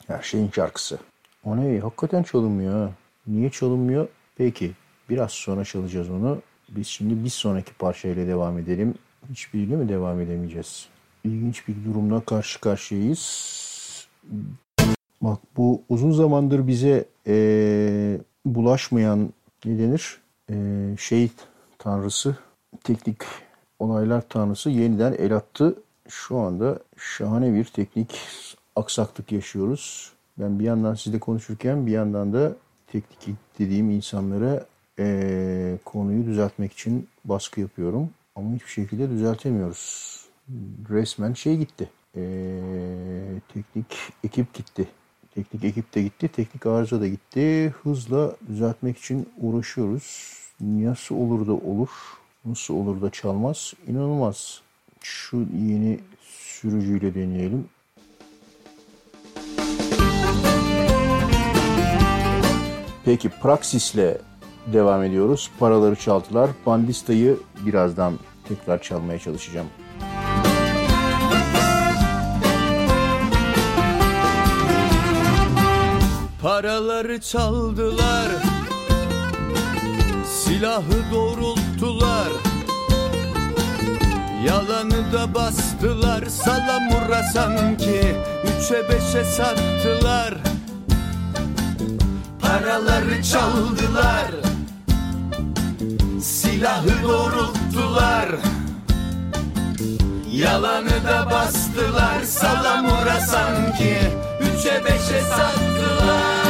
Her 0.07 0.21
şeyin 0.21 0.49
şarkısı. 0.55 0.99
O 1.43 1.57
ne? 1.57 1.79
Hakikaten 1.79 2.23
çalınmıyor. 2.23 2.93
Niye 3.27 3.49
çalınmıyor? 3.49 4.07
Peki. 4.35 4.71
Biraz 5.09 5.31
sonra 5.31 5.65
çalacağız 5.65 6.09
onu. 6.09 6.41
Biz 6.69 6.87
şimdi 6.87 7.23
bir 7.23 7.29
sonraki 7.29 7.73
parçayla 7.73 8.27
devam 8.27 8.57
edelim. 8.57 8.95
Hiçbiriyle 9.29 9.75
mi 9.75 9.89
devam 9.89 10.21
edemeyeceğiz? 10.21 10.87
İlginç 11.23 11.67
bir 11.67 11.85
durumla 11.85 12.19
karşı 12.19 12.61
karşıyayız. 12.61 14.07
Bak 15.21 15.39
bu 15.57 15.81
uzun 15.89 16.11
zamandır 16.11 16.67
bize 16.67 17.05
eee, 17.25 18.19
bulaşmayan 18.45 19.33
ne 19.65 19.79
denir? 19.79 20.21
Eee, 20.49 20.95
şey 20.99 21.31
tanrısı, 21.79 22.37
teknik 22.83 23.17
olaylar 23.79 24.23
tanrısı 24.29 24.69
yeniden 24.69 25.13
el 25.13 25.35
attı. 25.35 25.75
Şu 26.09 26.37
anda 26.37 26.79
şahane 26.97 27.53
bir 27.53 27.65
teknik 27.65 28.21
aksaklık 28.75 29.31
yaşıyoruz. 29.31 30.11
Ben 30.39 30.59
bir 30.59 30.63
yandan 30.63 30.95
sizle 30.95 31.19
konuşurken 31.19 31.85
bir 31.87 31.91
yandan 31.91 32.33
da 32.33 32.53
teknik 32.87 33.37
dediğim 33.59 33.89
insanlara 33.91 34.65
eee, 34.99 35.79
konuyu 35.85 36.25
düzeltmek 36.25 36.73
için 36.73 37.07
baskı 37.25 37.61
yapıyorum. 37.61 38.09
Ama 38.35 38.55
hiçbir 38.55 38.69
şekilde 38.69 39.09
düzeltemiyoruz. 39.09 40.13
Resmen 40.89 41.33
şey 41.33 41.57
gitti. 41.57 41.89
Eee, 42.15 43.39
teknik 43.53 43.97
ekip 44.23 44.53
gitti. 44.53 44.87
Teknik 45.35 45.63
ekip 45.63 45.95
de 45.95 46.01
gitti, 46.01 46.27
teknik 46.27 46.65
arıza 46.65 47.01
da 47.01 47.07
gitti. 47.07 47.73
Hızla 47.83 48.35
düzeltmek 48.47 48.97
için 48.97 49.29
uğraşıyoruz. 49.41 50.33
Nasıl 50.61 51.15
olur 51.15 51.47
da 51.47 51.53
olur, 51.53 51.89
nasıl 52.45 52.73
olur 52.73 53.01
da 53.01 53.09
çalmaz, 53.09 53.73
inanılmaz. 53.87 54.61
Şu 55.01 55.37
yeni 55.37 55.99
sürücüyle 56.21 57.15
deneyelim. 57.15 57.65
Peki 63.05 63.29
Praxis'le 63.29 64.17
devam 64.73 65.03
ediyoruz. 65.03 65.51
Paraları 65.59 65.95
çaldılar. 65.95 66.49
Bandista'yı 66.65 67.37
birazdan 67.65 68.13
tekrar 68.47 68.81
çalmaya 68.81 69.19
çalışacağım. 69.19 69.67
Paraları 76.53 77.21
çaldılar. 77.21 78.27
Silahı 80.25 81.11
doğrulttular. 81.13 82.27
Yalanı 84.47 85.13
da 85.13 85.33
bastılar. 85.35 86.25
Salamura 86.25 87.23
sanki 87.33 88.15
Üçe 88.43 88.89
beşe 88.89 89.23
sattılar. 89.23 90.33
Paraları 92.41 93.23
çaldılar. 93.23 94.31
Silahı 96.21 97.03
doğrulttular. 97.03 98.29
Yalanı 100.31 101.07
da 101.07 101.31
bastılar. 101.31 102.23
Salamura 102.23 103.21
sanki 103.21 103.97
Üçe 104.41 104.85
beşe 104.85 105.21
sattılar 105.21 106.42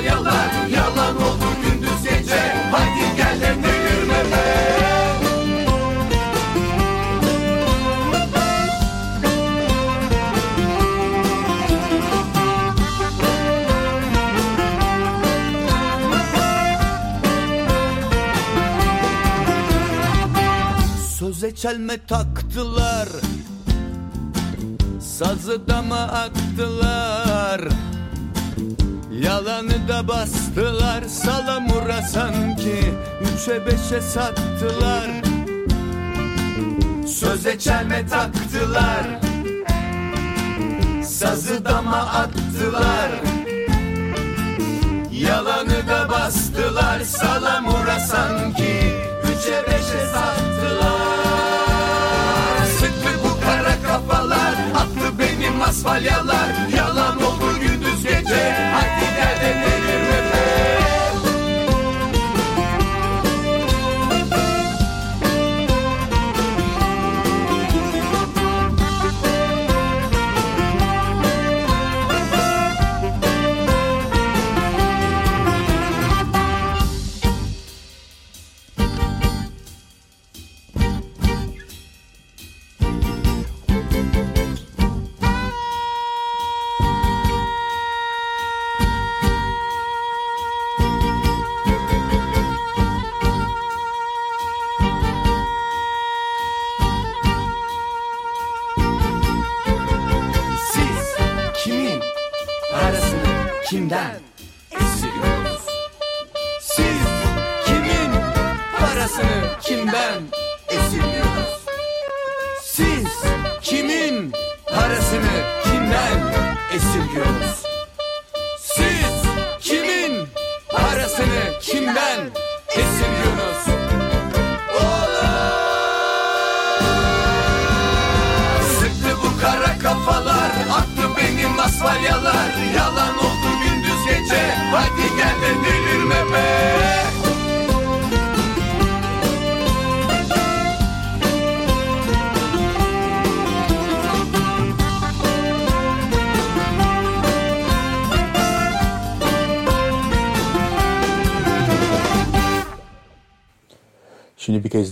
asfalyalar 0.00 0.68
Yalan 0.68 1.16
oldu 1.16 1.44
gündüz 1.62 2.02
gece. 2.04 2.40
Haydi 2.70 3.16
gel 3.16 3.40
de 3.40 3.62
be. 3.62 3.70
Söze 21.18 21.54
çelme 21.54 22.06
taktılar. 22.06 23.08
Sazı 25.00 25.68
dama 25.68 25.96
attılar 25.96 27.60
Yalanı 29.22 29.88
da 29.88 30.08
bastılar 30.08 31.02
Salamura 31.02 32.02
sanki. 32.02 32.94
Üçe 33.20 33.66
beşe 33.66 34.00
sattılar. 34.00 35.10
Söze 37.06 37.58
çelme 37.58 38.06
taktılar. 38.06 39.06
Sazı 41.04 41.64
dama 41.64 41.96
attılar. 41.96 43.10
Yalanı 45.12 45.88
da 45.88 46.08
bastılar 46.08 47.00
Salamura 47.00 48.00
sanki. 48.00 48.94
Üçe 49.24 49.62
beşe 49.66 50.06
sattılar. 50.12 51.10
Sıktı 52.78 53.10
bu 53.24 53.40
kara 53.44 53.82
kafalar 53.82 54.54
Attı 54.74 55.18
benim 55.18 55.62
asfalyalar 55.62 56.48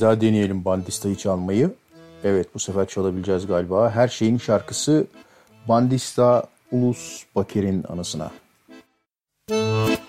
daha 0.09 0.21
deneyelim 0.21 0.65
Bandista'yı 0.65 1.17
çalmayı. 1.17 1.75
Evet 2.25 2.55
bu 2.55 2.59
sefer 2.59 2.89
çalabileceğiz 2.89 3.47
galiba. 3.47 3.91
Her 3.91 4.09
şeyin 4.09 4.39
şarkısı 4.39 5.07
Bandista 5.69 6.47
Ulus 6.73 7.25
Bakir'in 7.35 7.85
anısına. 7.89 8.31
Her 9.49 10.08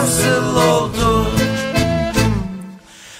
hasıl 0.00 0.56
oldu? 0.56 1.26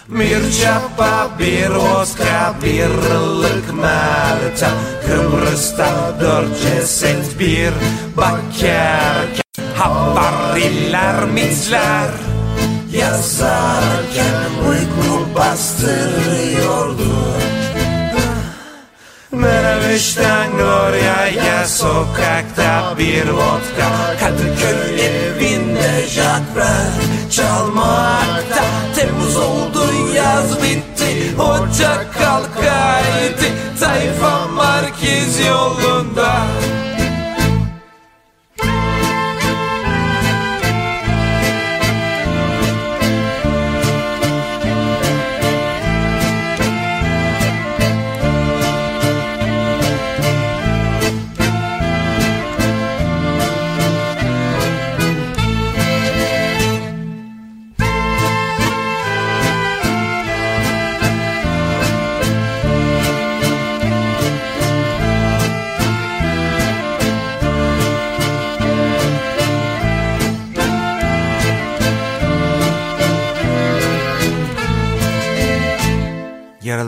Bir 0.09 0.53
çapa, 0.63 1.31
bir 1.39 1.71
vodka, 1.71 2.55
bir 2.65 3.15
ılık 3.15 3.75
meltem 3.75 4.77
Kıbrıs'ta 5.07 6.15
dört 6.21 6.63
ceset 6.63 7.39
bir 7.39 7.73
bakarken 8.17 9.41
Havariler, 9.77 11.25
mitler. 11.25 12.11
Yazarken 12.93 14.51
uyku 14.69 15.35
bastırıyordu 15.35 17.11
Menemiş'ten 19.33 20.51
Gloria'ya 20.57 21.69
sokakta 21.69 22.95
bir 22.99 23.29
vodka. 23.29 24.17
Kadıköy 24.21 25.07
evinde 25.07 26.07
Jacques 26.09 27.31
çalmakta. 27.31 28.65
Temmuz 28.97 29.37
oldu 29.37 29.81
yaz 30.15 30.63
bitti 30.63 31.35
Ocak 31.39 32.15
kalkaydı 32.15 33.47
Tayfa 33.81 34.49
merkez 34.49 35.47
yolunda 35.47 36.47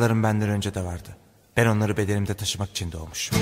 Yaralarım 0.02 0.22
benden 0.22 0.48
önce 0.48 0.74
de 0.74 0.84
vardı. 0.84 1.08
Ben 1.56 1.66
onları 1.66 1.96
bedenimde 1.96 2.34
taşımak 2.34 2.70
için 2.70 2.92
doğmuşum. 2.92 3.38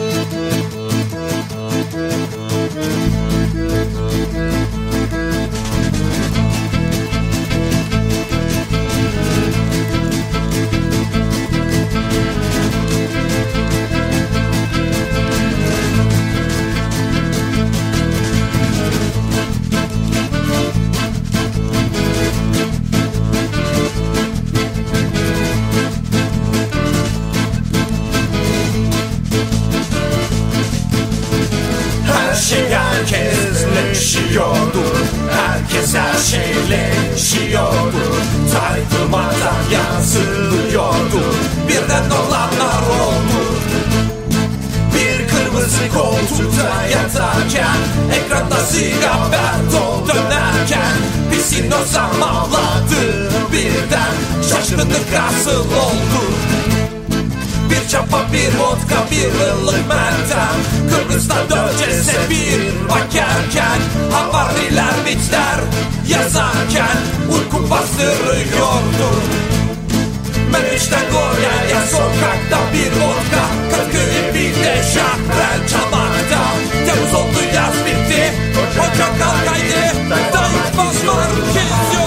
Şiyordu 34.30 34.82
Herkes 35.30 35.94
her 35.94 36.18
şeyle 36.18 36.92
şiyordu 37.16 38.16
Tartılmadan 38.52 39.62
yazılıyordu 39.72 41.34
Birden 41.68 42.10
olanlar 42.10 42.82
oldu. 42.82 43.40
Bir 44.94 45.28
kırmızı 45.28 45.88
koltukta 45.94 46.86
yatarken 46.92 47.76
Ekranda 48.12 48.56
sigabertol 48.56 50.08
dönerken 50.08 50.96
Pisin 51.30 51.70
o 51.70 51.84
zamanladı 51.84 53.30
birden. 53.52 54.42
Şaşkınlık 54.50 55.08
asıl 55.28 55.60
oldu 55.60 56.20
çapa, 57.90 58.32
bir 58.32 58.58
vodka, 58.58 59.06
bir 59.10 59.52
ılık 59.52 59.88
meltem 59.88 60.56
Kıbrıs'ta 60.90 61.50
dört 61.50 61.78
ceset 61.78 62.30
bir 62.30 62.88
bakarken 62.88 63.80
Havariler, 64.12 64.94
mitler 65.04 65.60
yazarken 66.08 66.98
Uyku 67.32 67.70
bastırıyordu. 67.70 69.10
Meriç'ten 70.52 71.04
Gorya'ya 71.12 71.86
sokakta 71.86 72.58
bir 72.72 72.92
vodka 73.00 73.44
Kadıköy 73.70 74.34
bir 74.34 74.64
de 74.64 74.82
şahren 74.94 75.66
çalmakta 75.70 76.42
Temmuz 76.86 77.14
oldu 77.14 77.44
yaz 77.54 77.74
bitti 77.86 78.32
Ocak 78.78 79.18
kalkaydı 79.18 79.82
Tayyip 80.32 80.76
Basman 80.76 81.30
kez 81.54 81.99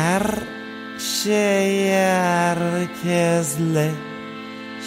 Her 0.00 0.26
şey 0.98 1.90
herkesle 1.90 3.90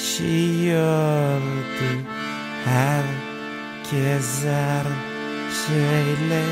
şiyordu 0.06 1.92
Herkes 2.66 4.46
her 4.46 4.86
şeyle 5.66 6.44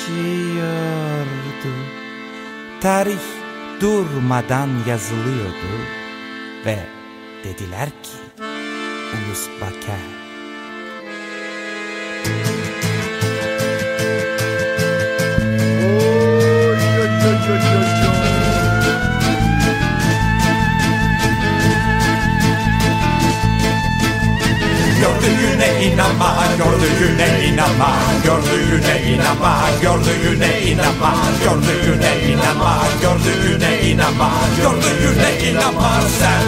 şiyordu 0.00 1.74
Tarih 2.80 3.26
durmadan 3.80 4.70
yazılıyordu 4.88 5.72
Ve 6.66 6.78
dediler 7.44 7.88
ki 7.88 8.42
Ulus 9.12 9.48
Baker 9.60 10.19
Gördüğüne 26.58 27.46
inanma 27.46 27.90
Gördüğüne 28.24 29.02
inanma 30.62 31.12
Gördüğüne 31.42 32.12
inanma 32.30 32.78
Gördüğüne 33.02 33.90
inanma 33.90 34.30
Gördüğüne 34.62 35.50
inanma 35.50 35.90
sen 36.18 36.42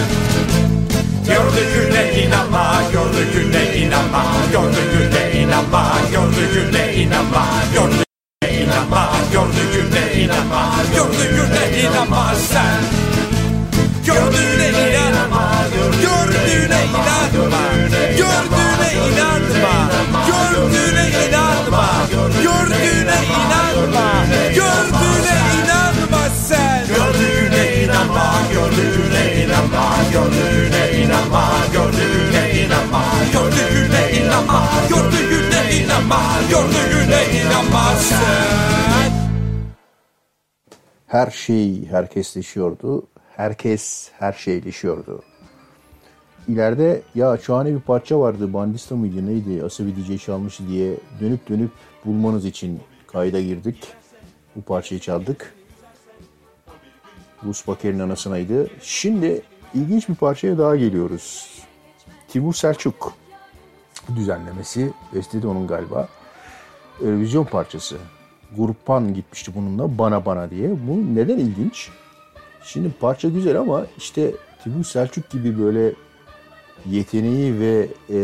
Gördüğüne 1.27 2.23
inanma 2.23 2.83
Gördüğüne 2.93 3.77
inanma 3.77 4.25
Gördüğüne 4.53 5.41
inanma 5.43 5.85
Gördüğüne 6.13 6.95
inanma 6.95 7.45
Gördüğüne 7.75 8.63
inanma 8.63 9.03
Gördüğüne 9.33 10.23
inanma 10.23 10.63
Gördüğüne 10.95 11.81
inanma 11.83 12.35
sen 12.35 12.81
Gördüğüne 14.07 14.69
inanma 15.09 15.45
Gördüğüne 15.75 16.81
inanma 16.93 17.33
Gördüğüne 18.17 18.52
inanma 21.73 22.07
Gördüğüne 22.11 23.19
inanma 23.33 24.27
Gördüğüne 24.55 25.37
inanma 25.59 26.29
sen 26.29 26.87
Gördüğüne 26.87 27.85
inanma 27.85 28.35
Gördüğüne 28.53 29.45
inanma 29.45 29.97
Gördüğüne 30.13 31.03
inanma 31.03 31.45
Gördüğüne 31.73 32.63
inanma 32.63 33.05
Gördüğüne 33.33 34.13
inanma 34.19 34.69
Gördüğüne 34.89 35.77
inanma 35.77 36.21
Gördüğüne 36.51 37.41
inanma 37.41 37.97
sen 37.97 39.13
Her 41.07 41.31
şey 41.31 41.87
herkesleşiyordu. 41.87 43.07
Herkes 43.37 44.11
her 44.19 44.33
şeyleşiyordu. 44.33 45.32
İleride 46.49 47.03
ya 47.15 47.39
şahane 47.39 47.75
bir 47.75 47.81
parça 47.81 48.21
vardı. 48.21 48.53
Bandista 48.53 48.97
mıydı 48.97 49.27
neydi? 49.27 49.65
Asabi 49.65 49.97
DJ 49.97 50.25
çalmıştı 50.25 50.69
diye 50.69 50.97
dönüp 51.21 51.49
dönüp 51.49 51.71
bulmanız 52.05 52.45
için 52.45 52.81
kayda 53.07 53.41
girdik. 53.41 53.89
Bu 54.57 54.63
parçayı 54.63 55.01
çaldık. 55.01 55.55
Rus 57.45 57.67
Baker'in 57.67 57.99
anasınaydı. 57.99 58.67
Şimdi 58.83 59.43
ilginç 59.75 60.09
bir 60.09 60.15
parçaya 60.15 60.59
daha 60.59 60.77
geliyoruz. 60.77 61.51
Timur 62.29 62.55
Selçuk 62.55 63.13
düzenlemesi. 64.17 64.93
Bestedi 65.15 65.47
onun 65.47 65.67
galiba. 65.67 66.09
Eurovision 67.01 67.45
parçası. 67.45 67.97
Gruppan 68.57 69.15
gitmişti 69.15 69.53
bununla 69.55 69.99
Bana 69.99 70.27
Bana 70.27 70.51
diye. 70.51 70.71
Bu 70.71 71.15
neden 71.15 71.39
ilginç? 71.39 71.91
Şimdi 72.63 72.91
parça 73.01 73.29
güzel 73.29 73.59
ama 73.59 73.87
işte 73.99 74.33
Timur 74.65 74.85
Selçuk 74.85 75.31
gibi 75.31 75.59
böyle 75.59 75.93
yeteneği 76.91 77.61
ve 77.61 77.89
eee, 78.09 78.19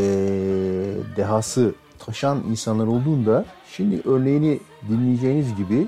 dehası 1.16 1.74
taşan 1.98 2.42
insanlar 2.50 2.86
olduğunda 2.86 3.44
şimdi 3.72 4.02
örneğini 4.04 4.60
dinleyeceğiniz 4.88 5.56
gibi 5.56 5.86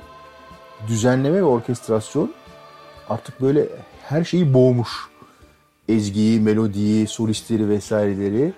düzenleme 0.88 1.36
ve 1.36 1.42
orkestrasyon 1.42 2.32
artık 3.08 3.40
böyle 3.40 3.68
her 4.02 4.24
şeyi 4.24 4.54
boğmuş. 4.54 4.88
Ezgiyi, 5.88 6.40
melodiyi, 6.40 7.06
solistleri 7.06 7.68
vesaireleri. 7.68 8.52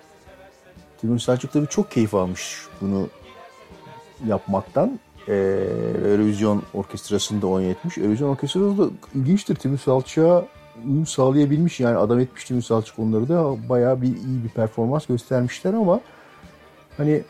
Timur 1.01 1.19
Selçuk 1.19 1.53
tabii 1.53 1.67
çok 1.67 1.91
keyif 1.91 2.13
almış 2.15 2.57
bunu 2.81 3.07
yapmaktan. 4.27 4.99
Ee, 5.27 5.33
Eurovision 6.05 6.63
orkestrasında 6.73 7.47
oynatmış. 7.47 7.97
Eurovision 7.97 8.29
orkestrası 8.29 8.77
da 8.77 8.89
ilginçtir. 9.15 9.55
Timur 9.55 9.77
Selçuk'a 9.77 10.45
uyum 10.85 11.05
sağlayabilmiş. 11.05 11.79
Yani 11.79 11.97
adam 11.97 12.19
etmiş 12.19 12.43
Timur 12.43 12.61
Selçuk 12.61 12.99
onları 12.99 13.29
da 13.29 13.69
bayağı 13.69 14.01
bir 14.01 14.07
iyi 14.07 14.43
bir 14.43 14.49
performans 14.49 15.05
göstermişler 15.05 15.73
ama 15.73 15.99
hani 16.97 17.23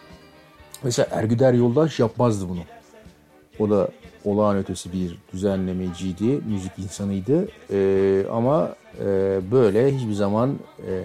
mesela 0.83 1.07
Ergüder 1.11 1.53
Yoldaş 1.53 1.99
yapmazdı 1.99 2.49
bunu. 2.49 2.61
O 3.59 3.69
da 3.69 3.89
olağan 4.25 4.57
ötesi 4.57 4.93
bir 4.93 5.17
düzenlemeciydi, 5.33 6.23
müzik 6.23 6.79
insanıydı. 6.79 7.47
Ee, 7.71 8.25
ama 8.31 8.75
e, 8.99 9.05
böyle 9.51 9.95
hiçbir 9.95 10.13
zaman 10.13 10.59
e, 10.87 11.03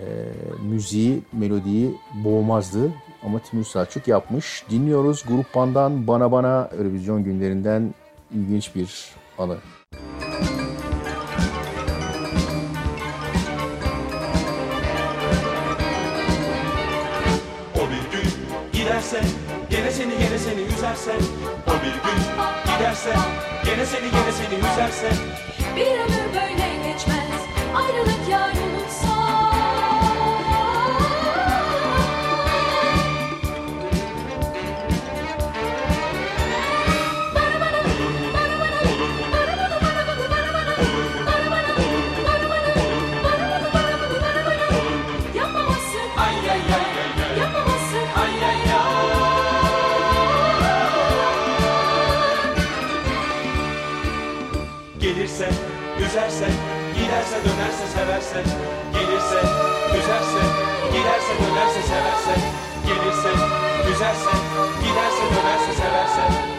müziği, 0.63 1.23
melodiyi 1.33 1.95
boğmazdı. 2.25 2.93
Ama 3.23 3.39
Timur 3.39 3.65
Selçuk 3.65 4.09
yapmış. 4.09 4.65
Dinliyoruz 4.71 5.25
Grup 5.29 5.53
Pan'dan 5.53 6.07
Bana 6.07 6.33
Bana 6.33 6.71
Eurovision 6.79 7.25
günlerinden 7.25 7.95
ilginç 8.35 8.75
bir 8.75 9.15
anı. 9.39 9.57
Seni 20.99 21.17
üzerse 21.17 21.19
O 21.67 21.73
bir 21.85 21.93
gün 21.93 22.19
giderse 22.77 23.15
gene 23.65 23.87
seni 23.87 24.11
gene 24.11 24.33
seni 24.33 24.55
üzerse 24.59 25.11
Bir 25.77 25.87
ömür 25.87 26.35
böyle 26.35 26.91
geçmez. 26.93 27.41
Ayrılık 27.77 28.29
yar 28.31 28.49
üzerse, 56.19 56.47
giderse 56.95 57.37
dönerse 57.45 57.87
severse 57.95 58.43
Gelirse, 58.93 59.41
üzerse, 59.99 60.43
giderse 60.93 61.33
dönerse 61.43 61.83
severse 61.83 62.35
Gelirse, 62.87 63.33
üzerse, 63.91 64.31
giderse 64.83 65.25
dönerse 65.35 65.73
severse 65.83 66.59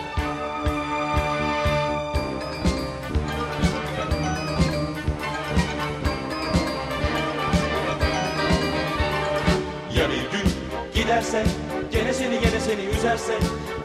giderse 10.93 11.43
gene 11.91 12.13
seni 12.13 12.39
gene 12.39 12.59
seni 12.59 12.81
üzerse. 12.81 13.33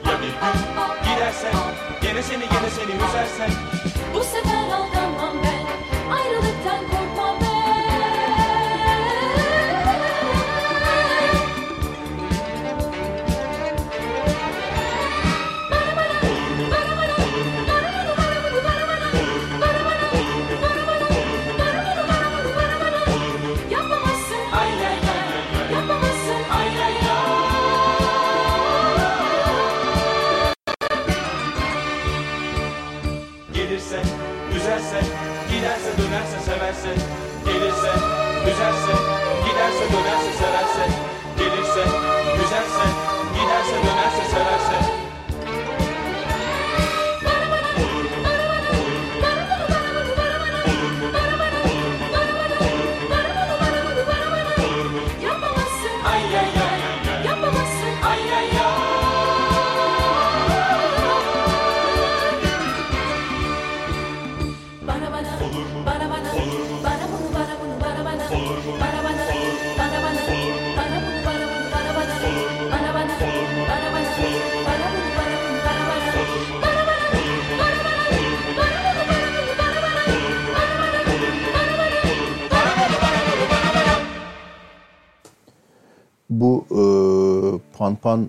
Ya 0.07 0.19
bir 0.21 0.27
gün 0.27 0.61
giderse 1.05 1.51
gene 2.03 2.23
seni 2.23 2.41
gene 2.41 2.71
seni 2.71 2.93
üzerse. 3.09 3.47
Bu 4.15 4.25
sefer 4.25 4.65
aldanmam 4.65 5.35
ben 5.45 5.64
ayrılık 6.15 6.64
Bu 87.85 87.89
e, 87.89 87.97
Pan 87.97 87.97
Pan 87.97 88.29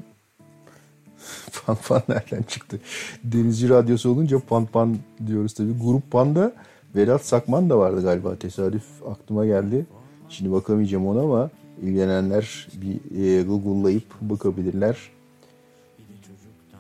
Pan 1.66 1.78
Pan 1.88 2.02
nereden 2.10 2.44
çıktı? 2.44 2.80
Denizci 3.24 3.70
radyosu 3.70 4.10
olunca 4.10 4.40
Pan 4.40 4.66
Pan 4.66 4.98
diyoruz 5.28 5.54
tabii. 5.54 5.80
Grup 5.82 6.12
Pan'da 6.12 6.54
Vedat 6.96 7.26
Sakman 7.26 7.70
da 7.70 7.80
vardı 7.80 8.02
galiba. 8.04 8.36
Tesadüf 8.36 8.84
aklıma 9.10 9.46
geldi. 9.46 9.86
Şimdi 10.30 10.52
bakamayacağım 10.52 11.08
ona 11.08 11.22
ama 11.22 11.50
ilgilenenler 11.82 12.68
bir 12.74 12.96
e, 13.40 13.44
Google'layıp 13.44 14.22
bakabilirler. 14.22 14.98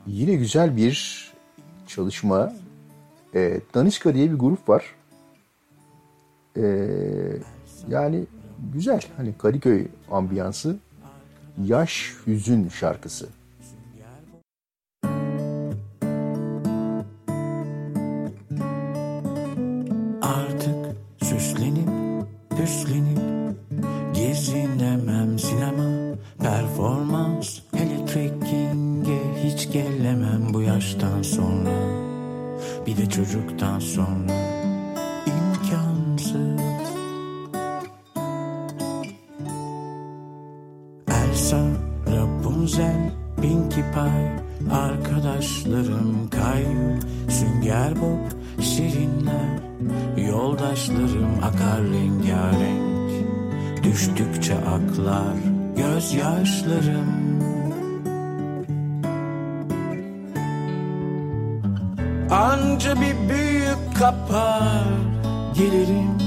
Yine 0.08 0.36
güzel 0.36 0.78
bir 0.78 1.26
çalışma. 1.88 2.54
E, 3.36 3.62
Daniska 3.74 4.14
diye 4.14 4.32
bir 4.32 4.38
grup 4.38 4.70
var. 4.70 4.86
E, 6.58 6.64
yani 7.90 8.24
güzel. 8.74 9.02
Hani 9.18 9.34
Kadıköy 9.38 9.88
ambiyansı. 10.12 10.78
Yaş 11.64 12.14
Hüzün 12.28 12.70
şarkısı. 12.70 13.30
Artık 20.22 20.96
süslenip 21.24 21.90
püslenip 22.50 23.20
Gezinemem 24.14 25.40
sinema 25.40 26.16
Performans 26.40 27.60
hele 27.76 28.06
trekking'e 28.06 29.20
hiç 29.44 29.72
gelemem 29.72 30.54
bu 30.54 30.62
yaştan 30.62 31.22
sonra 31.22 31.96
Bir 32.88 32.98
de 32.98 33.10
çocuktan 33.10 33.80
sonra 33.80 34.45
aklar 54.76 55.36
gözyaşlarım. 55.78 57.26
Anca 62.32 62.96
bir 62.96 63.30
büyük 63.30 63.98
kapar 64.00 64.84
gelirim. 65.54 66.18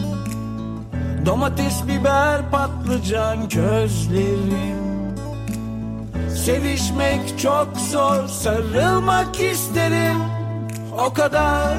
Domates, 1.27 1.83
biber, 1.89 2.51
patlıcan 2.51 3.49
közlerim. 3.49 4.79
Sevişmek 6.45 7.39
çok 7.39 7.69
zor, 7.91 8.27
sarılmak 8.27 9.41
isterim. 9.41 10.19
O 11.07 11.13
kadar 11.13 11.79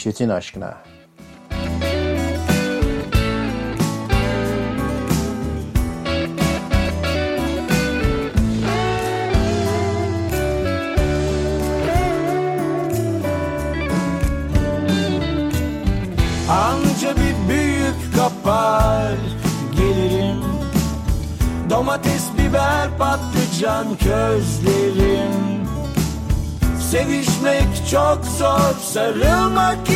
işletin 0.00 0.28
aşkına. 0.28 0.76
Zor, 28.90 29.14
sarılmak 29.14 29.86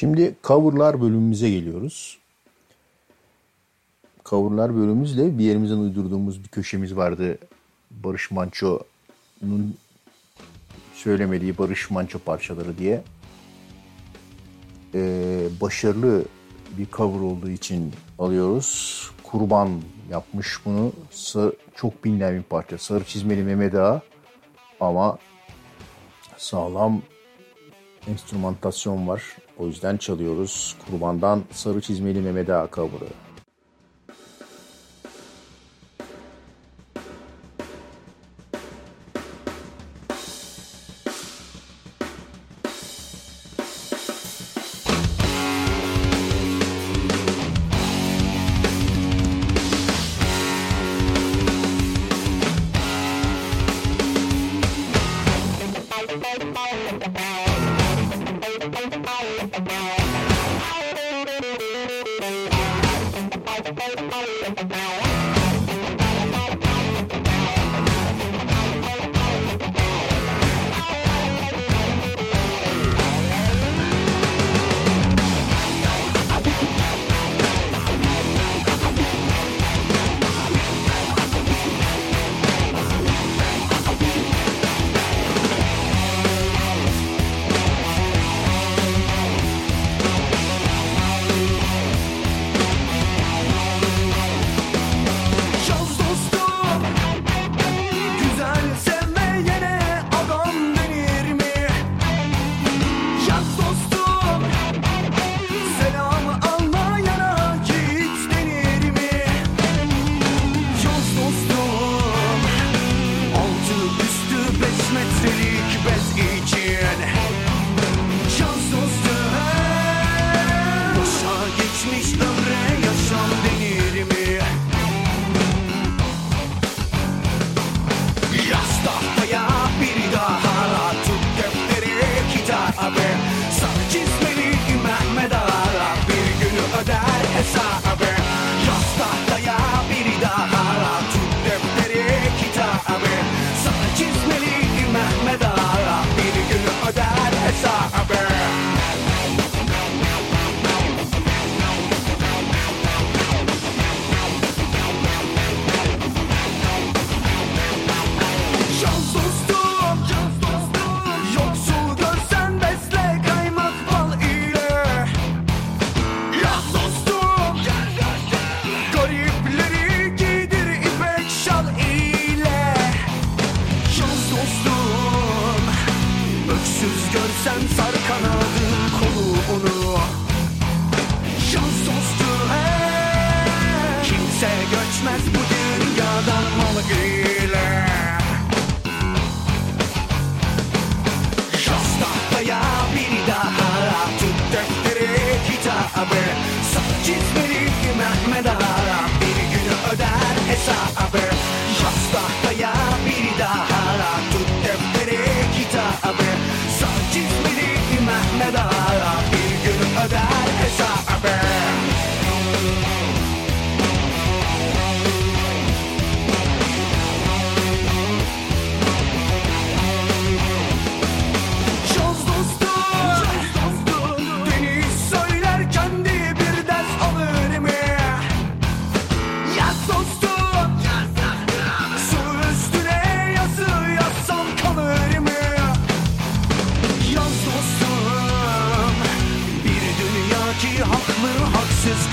Şimdi 0.00 0.34
coverlar 0.44 1.00
bölümümüze 1.00 1.50
geliyoruz. 1.50 2.18
Coverlar 4.24 4.74
bölümümüzle 4.74 5.38
bir 5.38 5.44
yerimizden 5.44 5.76
uydurduğumuz 5.76 6.44
bir 6.44 6.48
köşemiz 6.48 6.96
vardı. 6.96 7.38
Barış 7.90 8.30
Manço'nun 8.30 9.76
söylemediği 10.94 11.58
Barış 11.58 11.90
Manço 11.90 12.18
parçaları 12.18 12.78
diye. 12.78 13.02
Ee, 14.94 15.48
başarılı 15.60 16.24
bir 16.78 16.86
cover 16.90 17.20
olduğu 17.20 17.50
için 17.50 17.92
alıyoruz. 18.18 19.10
Kurban 19.22 19.82
yapmış 20.10 20.60
bunu. 20.64 20.92
Sa- 21.12 21.54
çok 21.74 22.04
bilinen 22.04 22.38
bir 22.38 22.42
parça. 22.42 22.78
Sarı 22.78 23.04
çizmeli 23.04 23.42
Mehmet 23.42 23.74
Ağa 23.74 24.00
ama 24.80 25.18
sağlam 26.36 27.02
enstrümantasyon 28.06 29.08
var. 29.08 29.22
O 29.60 29.66
yüzden 29.66 29.96
çalıyoruz. 29.96 30.76
Kurbandan 30.86 31.42
Sarı 31.50 31.80
Çizmeli 31.80 32.20
Mehmet 32.20 32.50
Ağa 32.50 32.68
cover'ı. 32.72 33.29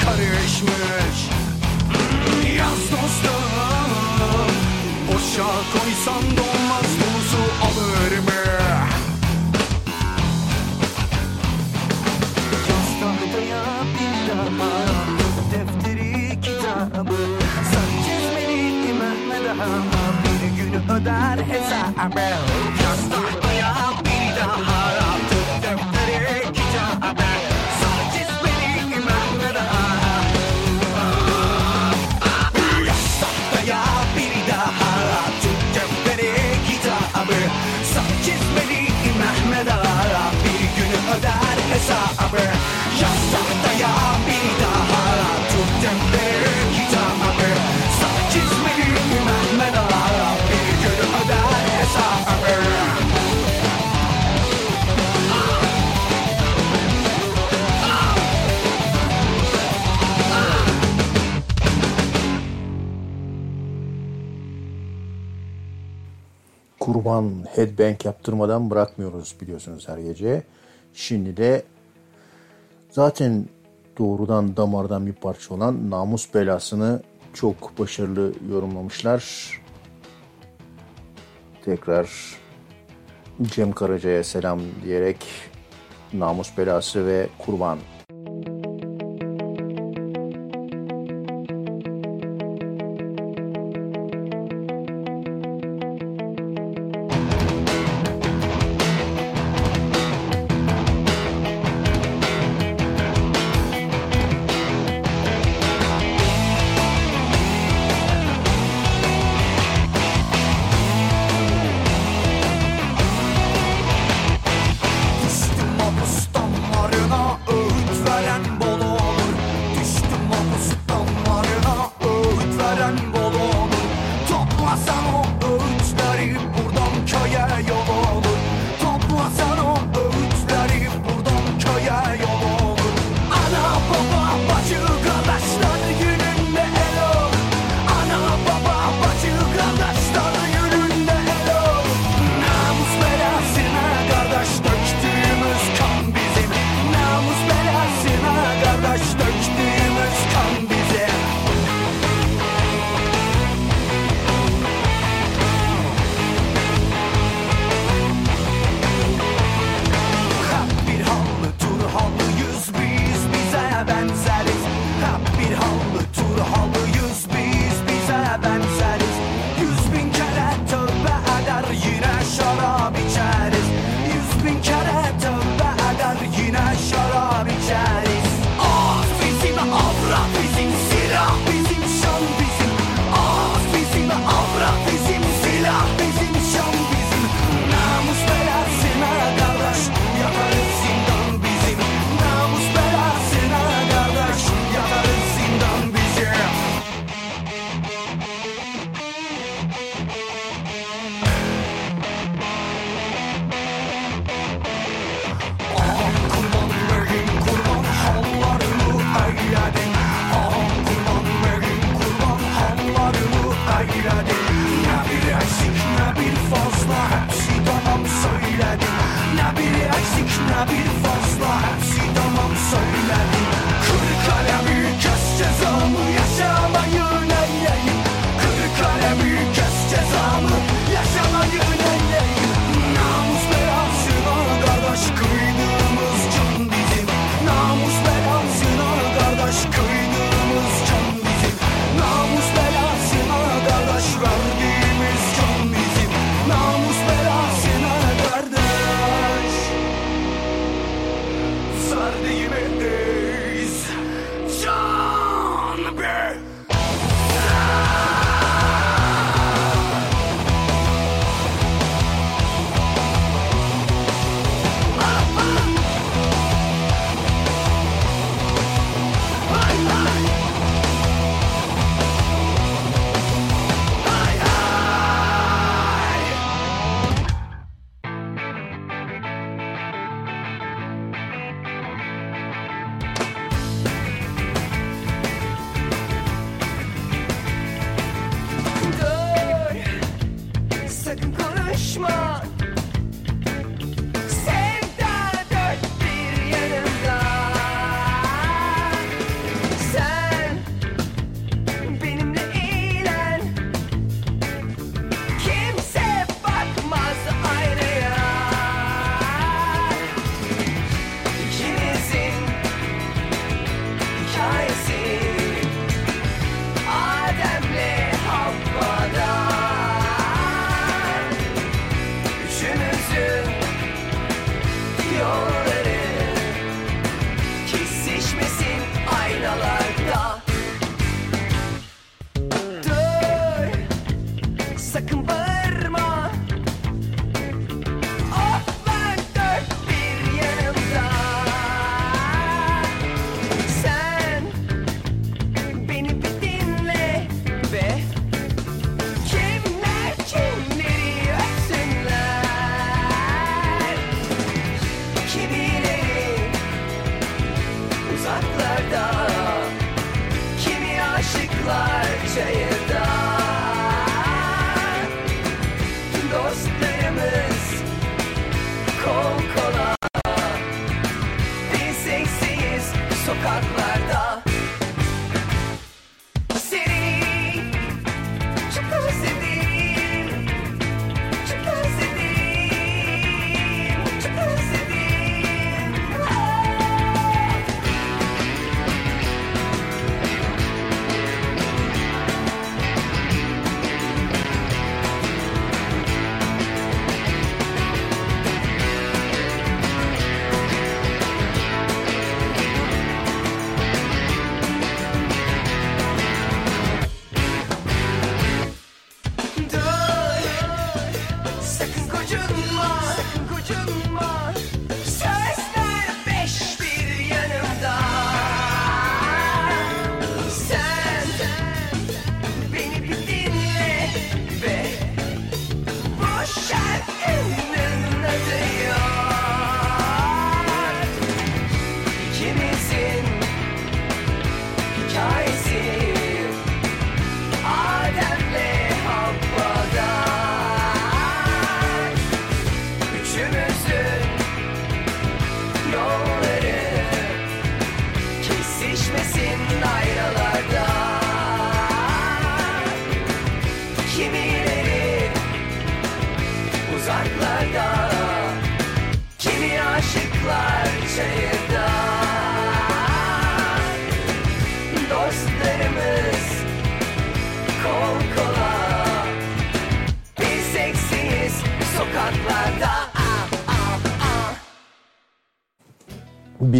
karışmış. 0.08 1.07
headbang 67.58 68.06
yaptırmadan 68.06 68.70
bırakmıyoruz 68.70 69.36
biliyorsunuz 69.42 69.88
her 69.90 69.98
gece. 69.98 70.44
Şimdi 70.94 71.38
de 71.38 71.64
zaten 72.90 73.46
doğrudan 73.98 74.58
damardan 74.58 75.06
bir 75.08 75.14
parça 75.14 75.54
olan 75.54 75.90
namus 75.90 76.34
belasını 76.34 77.02
çok 77.34 77.80
başarılı 77.80 78.34
yorumlamışlar. 78.52 79.52
Tekrar 81.66 82.10
Cem 83.42 83.72
Karaca'ya 83.72 84.24
selam 84.24 84.60
diyerek 84.84 85.26
namus 86.14 86.58
belası 86.58 87.06
ve 87.06 87.30
kurban 87.38 87.80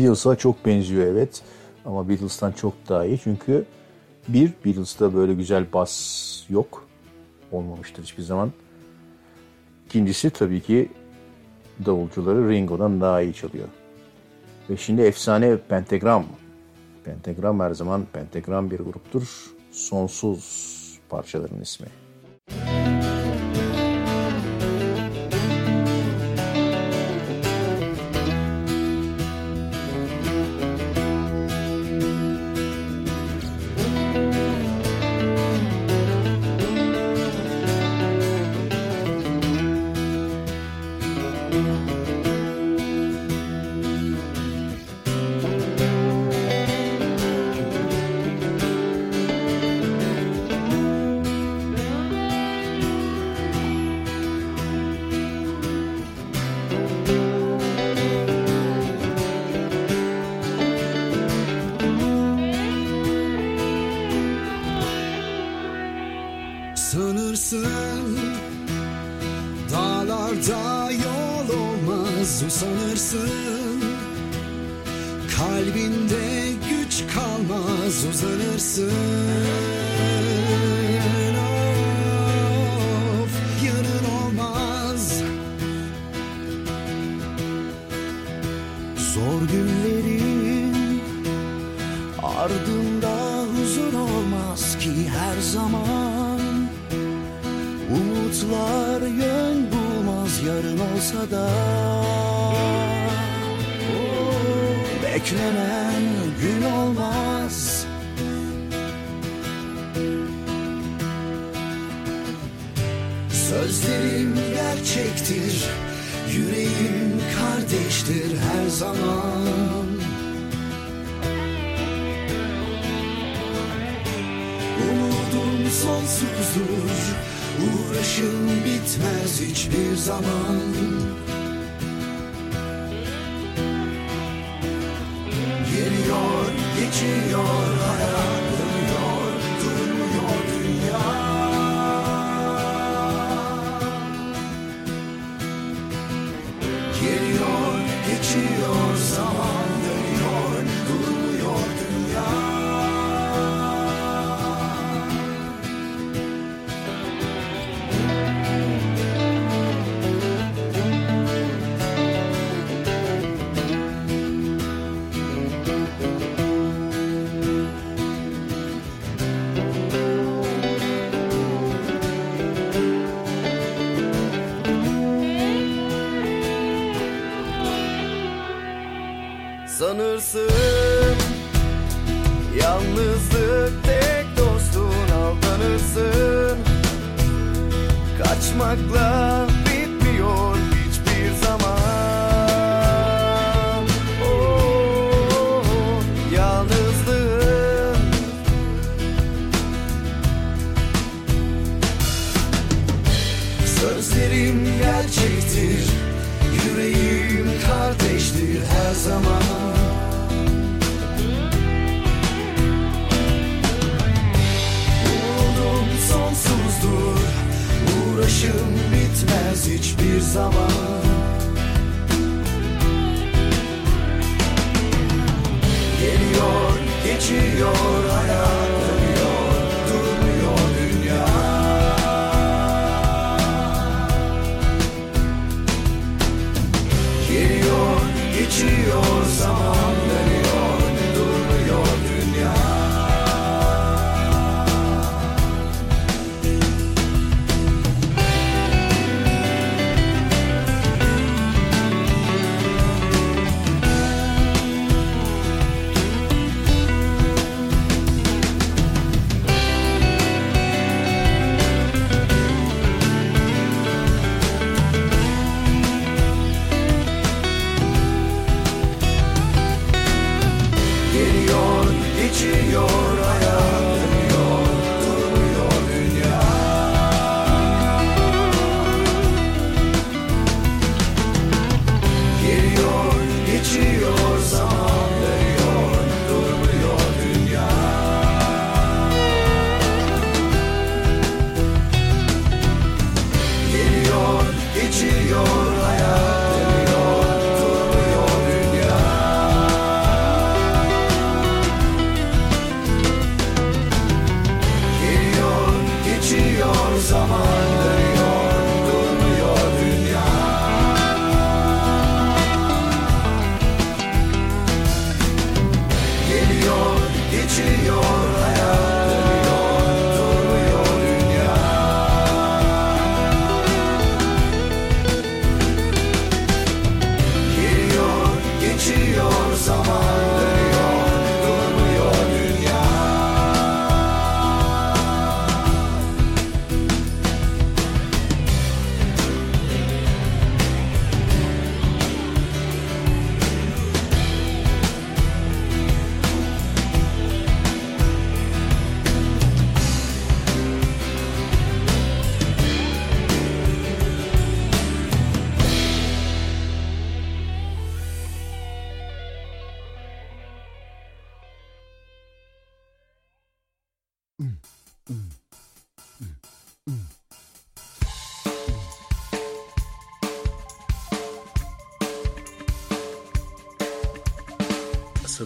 Beatles'a 0.08 0.36
çok 0.36 0.66
benziyor 0.66 1.08
evet. 1.08 1.42
Ama 1.86 2.10
Beatles'tan 2.10 2.52
çok 2.52 2.74
daha 2.90 3.06
iyi. 3.06 3.20
Çünkü 3.24 3.66
bir, 4.28 4.54
Beatles'ta 4.66 5.14
böyle 5.14 5.34
güzel 5.34 5.74
bas 5.74 6.44
yok. 6.50 6.88
Olmamıştır 7.52 8.04
hiçbir 8.04 8.24
zaman. 8.24 8.52
İkincisi 9.86 10.30
tabii 10.30 10.62
ki 10.62 10.90
davulcuları 11.86 12.50
Ringo'dan 12.50 13.02
daha 13.02 13.22
iyi 13.22 13.34
çalıyor. 13.34 13.68
Ve 14.70 14.78
şimdi 14.78 15.02
efsane 15.02 15.58
Pentagram. 15.58 16.26
Pentagram 17.04 17.60
her 17.60 17.74
zaman 17.74 18.06
Pentagram 18.14 18.72
bir 18.72 18.80
gruptur. 18.80 19.52
Sonsuz 19.72 21.00
parçaların 21.10 21.62
ismi. 21.62 21.88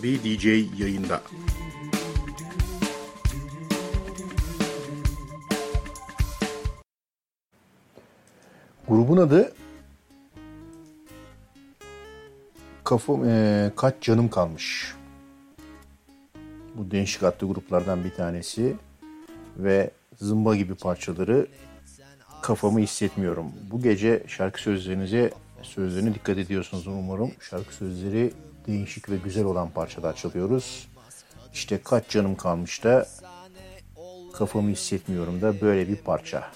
Asabi 0.02 0.24
DJ 0.24 0.46
yayında. 0.80 1.22
Grubun 8.88 9.18
adı 9.18 9.54
Kafam, 12.84 13.26
eee, 13.26 13.72
Kaç 13.76 13.96
Canım 14.02 14.30
Kalmış. 14.30 14.96
Bu 16.76 16.92
değişik 16.92 17.24
adlı 17.24 17.48
gruplardan 17.48 18.04
bir 18.04 18.12
tanesi 18.12 18.76
ve 19.58 19.92
zımba 20.16 20.56
gibi 20.56 20.76
parçaları 20.76 21.48
kafamı 22.42 22.80
hissetmiyorum. 22.80 23.52
Bu 23.72 23.82
gece 23.82 24.24
şarkı 24.28 24.62
sözlerinize 24.62 25.32
sözlerine 25.62 26.14
dikkat 26.14 26.38
ediyorsunuz 26.38 26.88
umarım. 26.88 27.32
Şarkı 27.40 27.74
sözleri 27.74 28.34
değişik 28.68 29.10
ve 29.10 29.18
güzel 29.18 29.46
olan 29.46 29.70
parçalar 29.70 30.16
çalıyoruz. 30.16 30.88
İşte 31.54 31.82
kaç 31.84 32.10
canım 32.10 32.36
kalmış 32.36 32.84
da 32.84 33.08
kafamı 34.34 34.70
hissetmiyorum 34.70 35.42
da 35.42 35.62
böyle 35.62 35.88
bir 35.88 35.96
parça. 35.96 36.52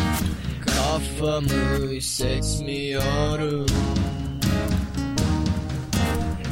Kafamı 0.65 1.91
hissetmiyorum. 1.91 3.65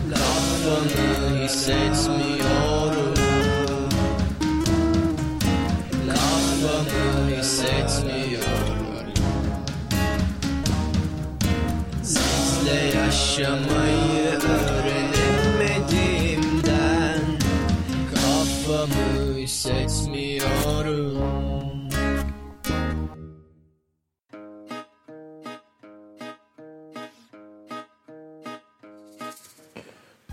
Kafamı 0.09 1.43
hissetmiyorum. 1.43 3.13
Kafamı 6.07 7.37
hissetmiyorum. 7.37 9.11
Sizle 12.03 12.97
yaşamayı 12.97 14.39
öğrenemediğimden 14.41 15.00
Kafamı 18.71 19.37
hissetmiyorum 19.37 21.21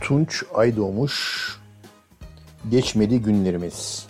Tunç 0.01 0.44
Aydoğmuş 0.55 1.48
Geçmedi 2.70 3.23
günlerimiz. 3.23 4.06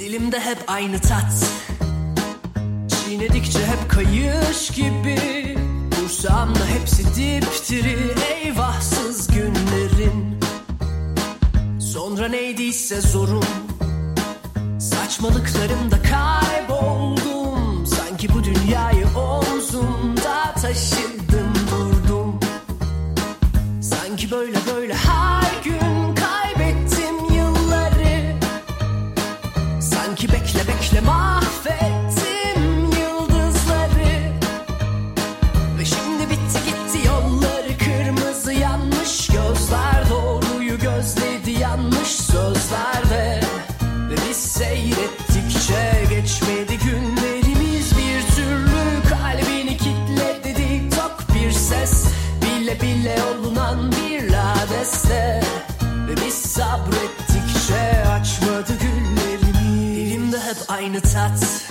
Dilimde 0.00 0.40
hep 0.40 0.58
aynı 0.66 1.00
tat. 1.00 1.50
Çiğnedikçe 2.88 3.66
hep 3.66 3.90
kayış 3.90 4.70
gibi 4.70 5.55
Dursam 6.26 6.54
da 6.54 6.66
hepsi 6.66 7.04
dipdiri 7.06 8.14
Eyvahsız 8.34 9.28
günlerin. 9.28 10.40
Sonra 11.80 12.28
neydiyse 12.28 13.00
zorun. 13.00 13.44
Saçmalıklarımda 14.80 15.96
kayboldum. 16.02 17.86
Sanki 17.86 18.28
bu 18.34 18.44
dünyayı 18.44 19.06
omzumda 19.16 20.54
taşıdım 20.62 21.54
durdum. 21.70 22.40
Sanki 23.80 24.30
böyle 24.30 24.65
ladeste 54.86 55.40
Ve 56.08 56.16
biz 56.26 56.34
sabrettikçe 56.34 58.08
açmadı 58.08 58.72
güllerimi 58.80 59.96
Dilimde 59.96 60.40
hep 60.40 60.56
aynı 60.68 61.00
tat 61.00 61.62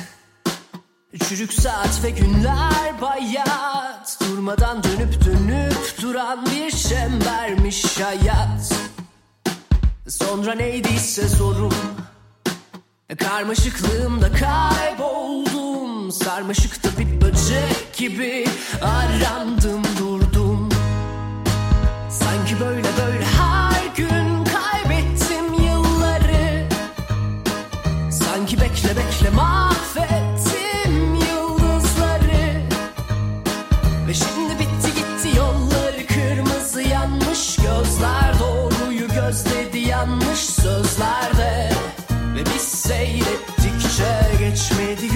Çürük 1.29 1.53
saat 1.53 2.03
ve 2.03 2.09
günler 2.09 3.01
bayat. 3.01 4.19
Durmadan 4.21 4.83
dönüp 4.83 5.25
dönüp 5.25 6.01
duran 6.01 6.45
bir 6.45 6.71
çembermiş 6.71 7.99
hayat. 7.99 8.73
Sonra 10.07 10.55
neydiyse 10.55 11.27
zorum 11.27 11.73
Karmaşıklığımda 13.17 14.31
kayboldum. 14.31 16.11
Sarmaşıkta 16.11 16.89
bir 16.99 17.21
böcek 17.21 17.97
gibi 17.97 18.45
arandım 18.81 19.83
durdum 19.99 20.14
Sanki 22.45 22.59
böyle 22.59 22.87
böyle. 23.05 23.25
Her 23.25 23.85
gün 23.95 24.45
kaybettim 24.45 25.53
yılları. 25.53 26.69
Sanki 28.11 28.61
bekle 28.61 28.89
bekle 28.89 29.29
mahvettim 29.29 31.15
yıldızları. 31.15 32.61
Ve 34.07 34.13
şimdi 34.13 34.59
bitti 34.59 34.93
gitti 34.95 35.37
yolları 35.37 36.07
kırmızı 36.07 36.81
yanmış 36.81 37.55
gözler 37.55 38.39
Doğruyu 38.39 39.07
gözledi. 39.07 39.79
Yanlış 39.79 40.39
sözlerde. 40.39 41.71
Ve 42.35 42.45
biz 42.55 42.61
seyrettikçe 42.61 44.21
geçmedi 44.39 45.14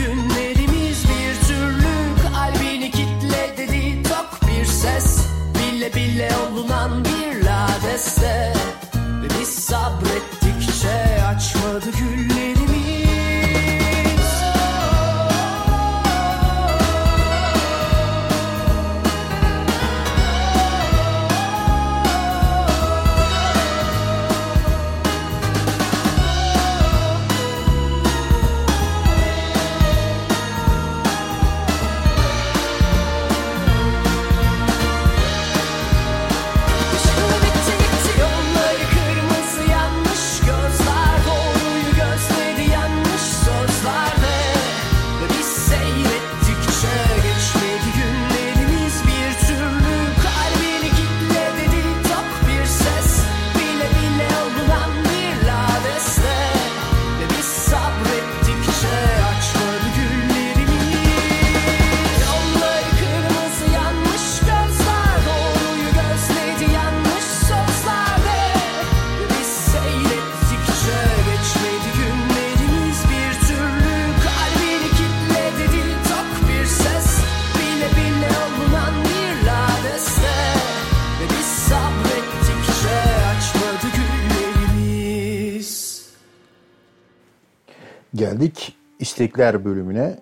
geldik 88.40 88.76
istekler 89.00 89.66
bölümüne. 89.66 90.20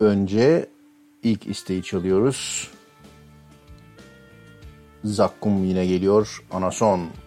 Önce 0.00 0.68
ilk 1.22 1.46
isteği 1.46 1.82
çalıyoruz. 1.82 2.70
Zakkum 5.04 5.64
yine 5.64 5.86
geliyor. 5.86 6.44
Anason. 6.50 7.00
Anason. 7.00 7.23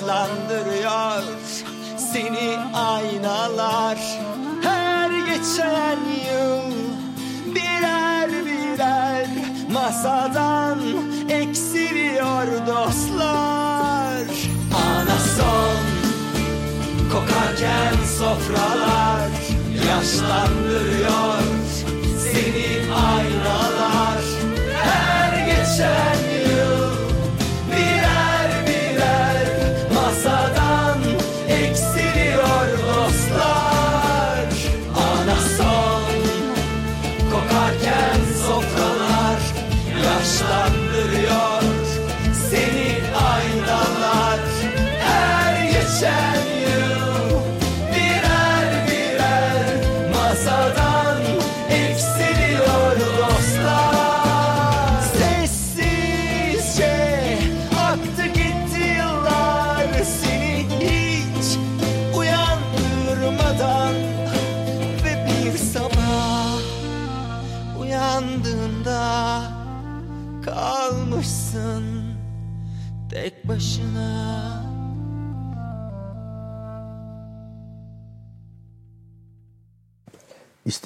Iceland 0.00 0.48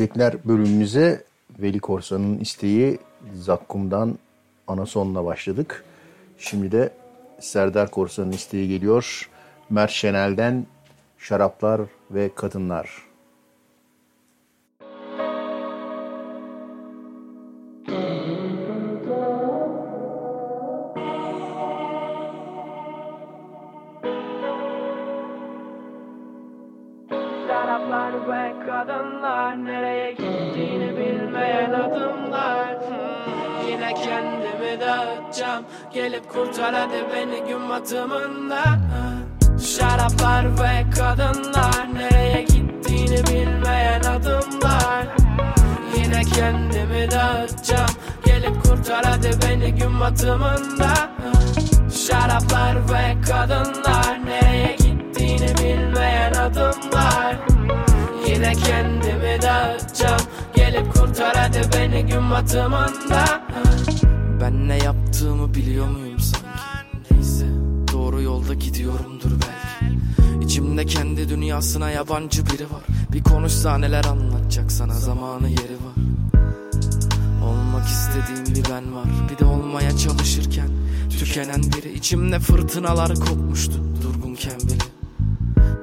İstekler 0.04 0.34
bölümümüze 0.44 1.24
Veli 1.58 1.80
Korsan'ın 1.80 2.38
isteği 2.38 2.98
Zakkum'dan 3.34 4.18
Anason'la 4.66 5.24
başladık. 5.24 5.84
Şimdi 6.38 6.72
de 6.72 6.90
Serdar 7.40 7.90
Korsan'ın 7.90 8.32
isteği 8.32 8.68
geliyor. 8.68 9.30
Mert 9.70 9.90
Şenel'den 9.90 10.66
Şaraplar 11.18 11.80
ve 12.10 12.30
Kadınlar. 12.34 13.03
Kurtar 36.34 36.74
hadi 36.74 37.04
beni 37.12 37.48
gün 37.48 37.68
batımında. 37.68 38.62
Şaraplar 39.66 40.44
ve 40.44 40.90
kadınlar 40.90 41.94
Nereye 41.94 42.42
gittiğini 42.42 43.26
bilmeyen 43.26 44.00
adımlar. 44.00 45.06
Yine 45.96 46.22
kendimi 46.24 47.10
dağıtacağım 47.10 47.90
Gelip 48.24 48.64
kurtar 48.64 49.04
hadi 49.04 49.30
beni 49.42 49.74
gün 49.74 50.00
batımında. 50.00 51.10
Şaraplar 52.06 52.76
ve 52.76 53.20
kadınlar 53.30 54.26
Nereye 54.26 54.76
gittiğini 54.76 55.48
bilmeyen 55.58 56.32
adımlar. 56.32 57.36
Yine 58.26 58.52
kendimi 58.52 59.42
dağıtacağım 59.42 60.20
Gelip 60.54 60.94
kurtar 60.94 61.36
hadi 61.36 61.60
beni 61.76 62.06
gün 62.06 62.30
batımında 62.30 63.44
Ben 64.40 64.68
ne 64.68 64.78
yaptığımı 64.78 65.54
biliyor 65.54 65.88
muyum 65.88 66.18
sanki? 66.18 66.46
Neyse 67.10 67.46
doğru 67.92 68.22
yolda 68.22 68.54
gidiyorumdur 68.54 69.30
belki. 69.30 69.98
İçimde 70.44 70.86
kendi 70.86 71.28
dünyasına 71.28 71.90
yabancı 71.90 72.46
biri 72.46 72.64
var. 72.64 72.82
Bir 73.12 73.22
konuşsa 73.22 73.78
neler 73.78 74.04
anlatacak 74.04 74.72
sana. 74.72 74.94
Zamanı 74.94 75.48
yeri 75.48 75.58
var. 75.58 76.04
Olmak 77.44 77.86
istediğim 77.88 78.46
bir 78.46 78.70
ben 78.70 78.94
var. 78.94 79.06
Bir 79.32 79.38
de 79.38 79.44
olmaya 79.44 79.96
çalışırken 79.96 80.68
Tükenen 81.18 81.62
biri. 81.62 81.92
İçimde 81.92 82.38
fırtınalar 82.38 83.14
kopmuştu 83.14 83.84
Durgunken 84.02 84.60
bile 84.60 84.93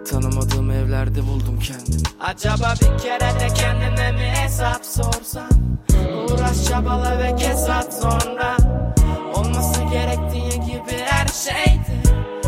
Tanımadığım 0.10 0.72
evlerde 0.72 1.28
buldum 1.28 1.60
kendimi 1.60 2.04
Acaba 2.20 2.74
bir 2.82 2.98
kere 3.04 3.40
de 3.40 3.48
kendine 3.54 4.12
mi 4.12 4.34
hesap 4.36 4.86
sorsan 4.86 5.50
Uğraş 6.30 6.66
çabala 6.66 7.20
ve 7.20 7.36
kes 7.36 7.70
at 7.70 7.94
sonra. 7.94 8.58
Olması 9.36 9.82
gerektiği 9.92 10.60
gibi 10.66 10.98
her 11.06 11.28
şeydi. 11.28 12.02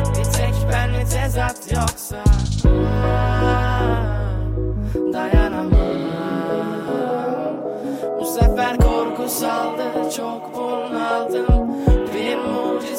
Bir 0.10 0.24
tek 0.24 0.54
ben 0.72 0.92
mi 0.92 1.06
tezat 1.10 1.72
yoksa? 1.72 2.24
Dayanamam. 5.14 5.74
Bu 8.20 8.26
sefer 8.26 8.78
korku 8.78 9.30
saldı 9.30 9.84
çok 10.18 10.56
bunaldım 10.56 11.73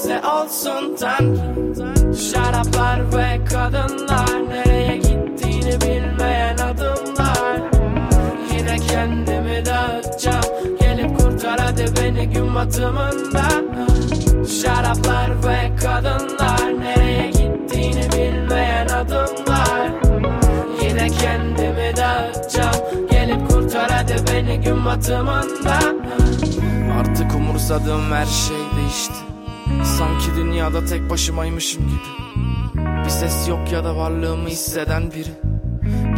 mucize 0.04 0.22
olsun 0.28 0.96
Tanrım. 1.00 2.14
Şaraplar 2.14 3.16
ve 3.16 3.44
kadınlar 3.44 4.48
Nereye 4.48 4.96
gittiğini 4.96 5.80
bilmeyen 5.80 6.58
adımlar. 6.58 7.60
Yine 8.52 8.78
kendimi 8.78 9.66
dağıtacağım. 9.66 10.44
Gelip 10.80 11.18
kurtar 11.18 11.60
hadi 11.60 11.84
beni 11.96 12.28
gün 12.30 12.54
batımında. 12.54 13.48
Şaraplar 14.62 15.30
ve 15.46 15.76
kadınlar 15.76 16.80
Nereye 16.80 17.26
gittiğini 17.26 18.12
bilmeyen 18.12 18.88
adımlar. 18.88 19.90
Yine 20.82 21.08
kendimi 21.08 21.96
dağıtacağım. 21.96 23.08
Gelip 23.10 23.50
kurtar 23.50 23.90
hadi 23.90 24.14
beni 24.32 24.60
gün 24.60 24.84
batımında. 24.84 25.78
Artık 27.00 27.34
umursadığım 27.34 28.12
her 28.12 28.26
şey 28.26 28.56
değişti 28.76 29.33
Sanki 29.98 30.36
dünyada 30.36 30.84
tek 30.84 31.10
başımaymışım 31.10 31.82
gibi. 31.88 32.24
Bir 33.04 33.10
ses 33.10 33.48
yok 33.48 33.72
ya 33.72 33.84
da 33.84 33.96
varlığımı 33.96 34.48
hisseden 34.48 35.10
biri. 35.10 35.54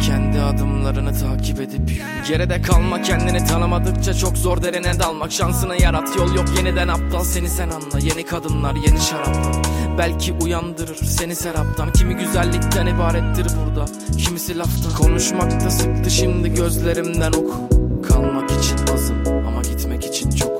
Kendi 0.01 0.41
adımlarını 0.41 1.13
takip 1.19 1.61
edip 1.61 2.03
Geride 2.27 2.61
kalma 2.61 3.01
kendini 3.01 3.45
tanımadıkça 3.45 4.13
çok 4.13 4.37
zor 4.37 4.61
derine 4.61 4.99
dalmak. 4.99 5.31
Şansını 5.31 5.81
yarat 5.81 6.17
yol 6.17 6.35
yok 6.35 6.45
yeniden 6.57 6.87
aptal. 6.87 7.23
Seni 7.23 7.49
sen 7.49 7.69
anla 7.69 7.99
Yeni 8.01 8.25
kadınlar 8.25 8.75
yeni 8.75 8.99
şaraplar 9.01 9.55
Belki 9.97 10.33
uyandırır 10.33 10.95
seni 10.95 11.35
seraptan. 11.35 11.91
Kimi 11.93 12.15
güzellikten 12.15 12.85
ibarettir 12.87 13.47
burada 13.65 13.85
Kimisi 14.17 14.57
lafta 14.57 14.97
Konuşmakta 14.97 15.69
sıktı 15.69 16.11
şimdi 16.11 16.53
gözlerimden 16.53 17.31
oku. 17.31 17.69
Kalmak 18.07 18.51
için 18.51 18.77
azım 18.93 19.17
ama 19.47 19.61
gitmek 19.61 20.05
için 20.05 20.29
çok 20.29 20.56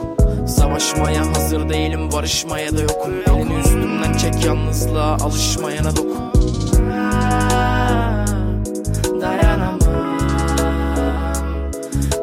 Savaşmaya 0.78 1.28
hazır 1.28 1.70
değilim 1.70 2.12
barışmaya 2.12 2.78
da 2.78 2.82
yokum. 2.82 3.14
Elini 3.28 3.60
üstümden 3.60 4.18
çek 4.18 4.46
yalnızlığa 4.46 5.16
alışmayana 5.16 5.96
dokun 5.96 6.32
Dayanamam. 9.22 9.80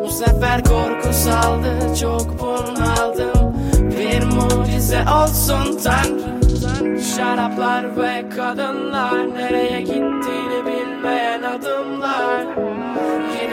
Bu 0.04 0.08
sefer 0.08 0.64
korku 0.64 1.12
saldı 1.12 1.96
çok 2.00 2.40
bunaldım 2.40 3.54
Bir 3.98 4.24
mucize 4.24 5.04
olsun 5.22 5.78
Tanrım. 5.84 7.00
Şaraplar 7.16 7.96
ve 7.96 8.28
kadınlar 8.36 9.34
Nereye 9.34 9.80
gittiğini 9.80 10.66
bilmeyen 10.66 11.42
adımlar 11.42 12.46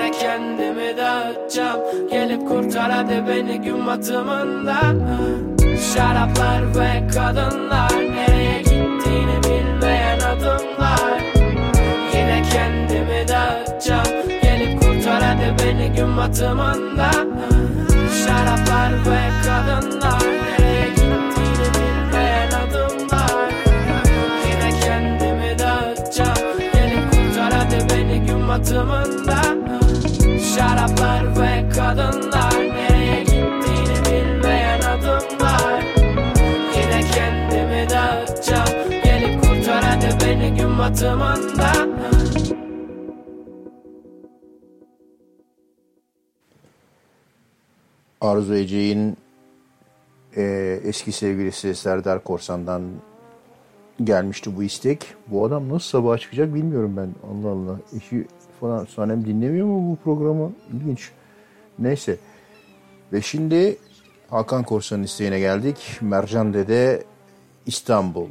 Yine 0.02 0.12
kendimi 0.12 0.98
dağıtacağım. 0.98 1.80
Gelip 2.10 2.48
kurtar 2.48 2.92
hadi 2.92 3.24
beni 3.28 3.62
gün 3.62 3.88
batımında. 3.88 4.80
Şaraplar 5.94 6.62
ve 6.76 7.08
kadınlar 7.08 7.92
Nereye 7.92 8.58
gittiğini 8.60 9.44
bilmeyen 9.44 10.20
adımlar. 10.20 11.22
Yine 12.14 12.44
kendimi 12.54 13.28
dağıtacağım. 13.28 14.30
Gelip 14.42 14.82
kurtar 14.82 15.24
hadi 15.24 15.64
beni 15.64 15.92
gün 15.96 16.18
batımında. 16.18 17.12
Şaraplar 18.26 18.92
ve 18.92 19.30
kadınlar 19.46 20.22
Nereye 20.22 20.88
gittiğini 20.90 21.68
bilmeyen 21.76 22.52
adımlar. 22.52 23.52
Yine 24.48 24.80
kendimi 24.80 25.60
dağıtacağım. 25.60 26.60
Gelip 26.74 27.12
kurtar 27.12 27.52
beni 27.90 28.26
gün 28.26 28.50
batımında 40.82 41.72
Arzu 48.22 48.56
Ece'nin 48.56 49.18
e, 50.38 50.44
eski 50.84 51.12
sevgilisi 51.12 51.76
Serdar 51.76 52.24
Korsan'dan 52.24 52.82
gelmişti 54.04 54.56
bu 54.58 54.64
istek. 54.64 55.06
Bu 55.28 55.46
adam 55.46 55.70
nasıl 55.70 55.88
sabaha 55.90 56.18
çıkacak 56.18 56.54
bilmiyorum 56.54 56.94
ben. 56.98 57.10
Allah 57.32 57.50
Allah. 57.50 57.80
Eşi 57.98 58.28
falan 58.60 58.86
sanem 58.86 59.26
dinlemiyor 59.26 59.68
mu 59.68 59.92
bu 59.92 59.96
programı? 60.04 60.52
İlginç. 60.74 61.12
Neyse. 61.80 62.18
Ve 63.14 63.22
şimdi 63.22 63.78
Hakan 64.30 64.64
Korsan'ın 64.64 65.04
isteğine 65.04 65.40
geldik. 65.40 65.98
Mercan 66.02 66.54
Dede 66.54 67.04
İstanbul. 67.66 68.28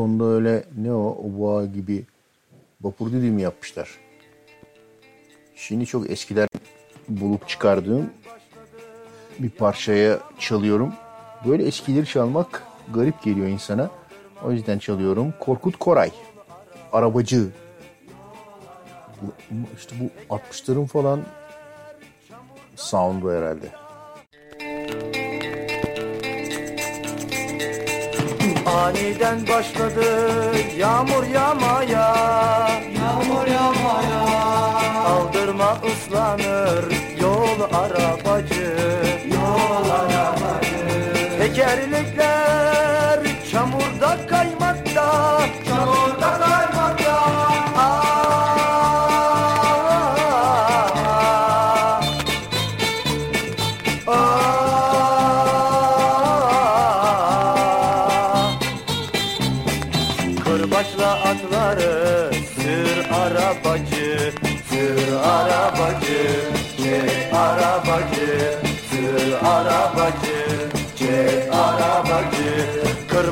O 0.00 0.02
sonda 0.02 0.24
öyle 0.24 0.64
ne 0.76 0.92
o? 0.92 1.18
O 1.24 1.38
boğa 1.38 1.64
gibi 1.64 2.04
vapur 2.80 3.12
düdüğü 3.12 3.40
yapmışlar? 3.40 3.90
Şimdi 5.54 5.86
çok 5.86 6.10
eskiden 6.10 6.48
bulup 7.08 7.48
çıkardığım 7.48 8.10
bir 9.38 9.50
parçaya 9.50 10.18
çalıyorum. 10.38 10.92
Böyle 11.46 11.64
eskileri 11.64 12.06
çalmak 12.06 12.62
garip 12.94 13.22
geliyor 13.22 13.46
insana. 13.46 13.90
O 14.44 14.52
yüzden 14.52 14.78
çalıyorum. 14.78 15.34
Korkut 15.40 15.76
Koray. 15.76 16.10
Arabacı. 16.92 17.48
Bu, 19.22 19.56
işte 19.76 19.96
bu 20.00 20.34
60'ların 20.34 20.86
falan 20.86 21.20
sound'u 22.76 23.32
herhalde. 23.32 23.68
Aniden 28.76 29.48
başladı 29.48 30.06
yağmur 30.76 31.24
yağmaya. 31.34 32.16
Yağmur 33.00 33.46
yağmaya. 33.46 34.20
Kaldırma 35.04 35.76
ıslanır 35.86 36.84
yol 37.20 37.60
arabacı. 37.72 38.76
Yol 39.30 39.90
arabacı. 39.90 40.80
Tekerlekler 41.38 43.20
çamurda 43.52 43.89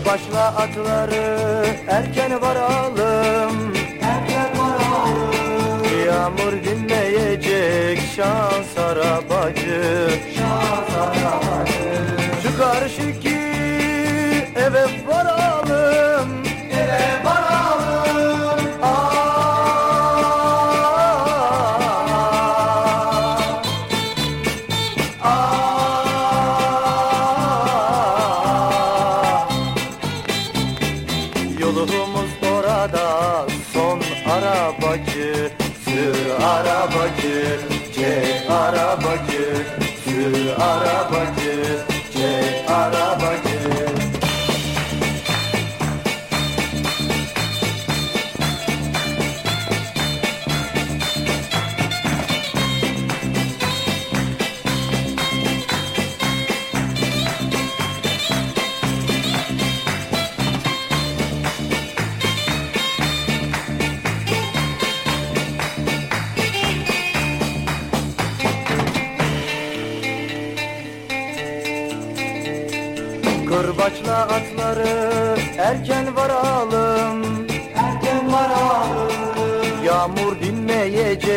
Kırbaçla 0.09 0.47
atları 0.47 1.67
erken 1.89 2.41
varalım. 2.43 3.73
Erken 4.03 4.59
varalım. 4.59 5.83
Yağmur 6.07 6.53
dinmeyecek 6.65 8.01
şans 8.17 8.79
arabacı 8.79 10.11
Şans 10.37 10.97
arabacı 10.97 11.91
Şu 12.43 12.59
karşıki 12.59 13.39
eve 14.57 14.87
varalım 15.09 15.68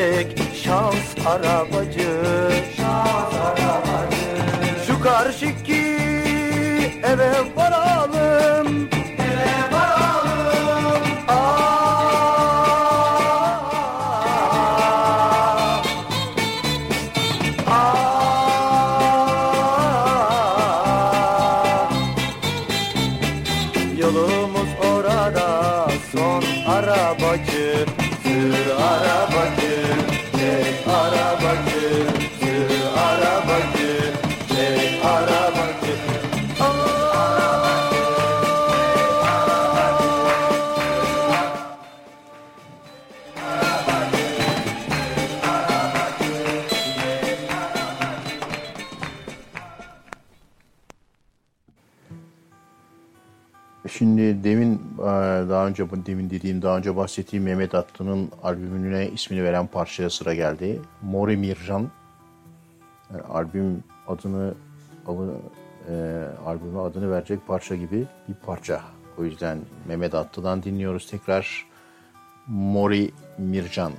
dinmeyecek 0.02 0.38
şans 0.64 1.28
arabacı 1.28 2.10
daha 55.62 55.68
önce 55.68 56.06
demin 56.06 56.30
dediğim 56.30 56.62
daha 56.62 56.78
önce 56.78 56.96
bahsettiğim 56.96 57.46
Mehmet 57.46 57.76
Atlı'nın 57.76 58.32
albümüne 58.44 59.10
ismini 59.10 59.44
veren 59.44 59.68
parçaya 59.68 60.10
sıra 60.10 60.34
geldi. 60.34 60.82
Mori 61.02 61.38
Mirjan 61.38 61.90
Yani 63.14 63.22
albüm 63.22 63.84
adını 64.08 64.54
e, 65.90 66.26
albüme 66.46 66.80
adını 66.80 67.12
verecek 67.12 67.48
parça 67.48 67.76
gibi 67.76 68.08
bir 68.28 68.34
parça. 68.34 68.82
O 69.18 69.24
yüzden 69.24 69.60
Mehmet 69.88 70.16
Atlı'dan 70.16 70.64
dinliyoruz 70.64 71.10
tekrar 71.10 71.66
Mori 72.48 73.12
Mircan. 73.38 73.92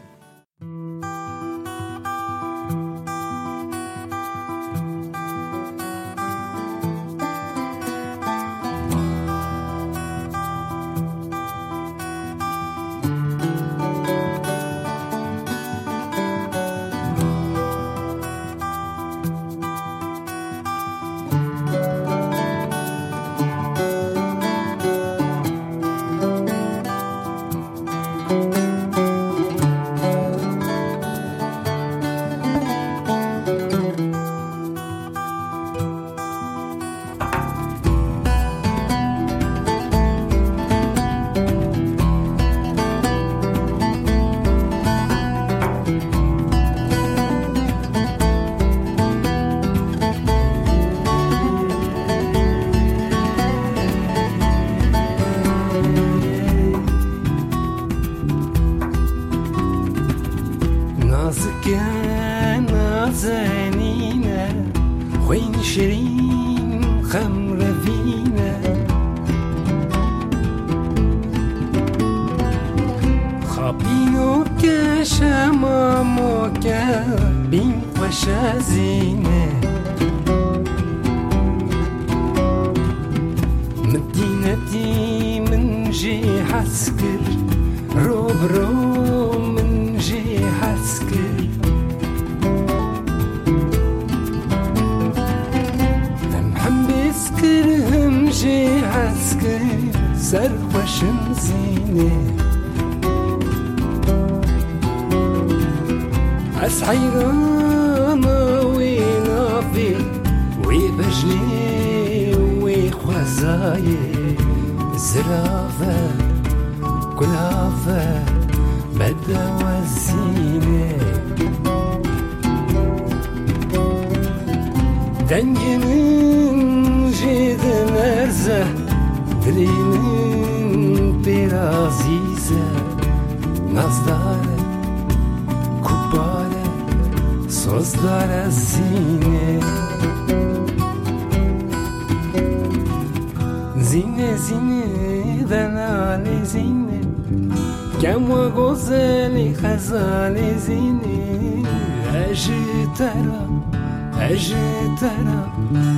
j'étais 154.37 155.17
là. 155.25 155.91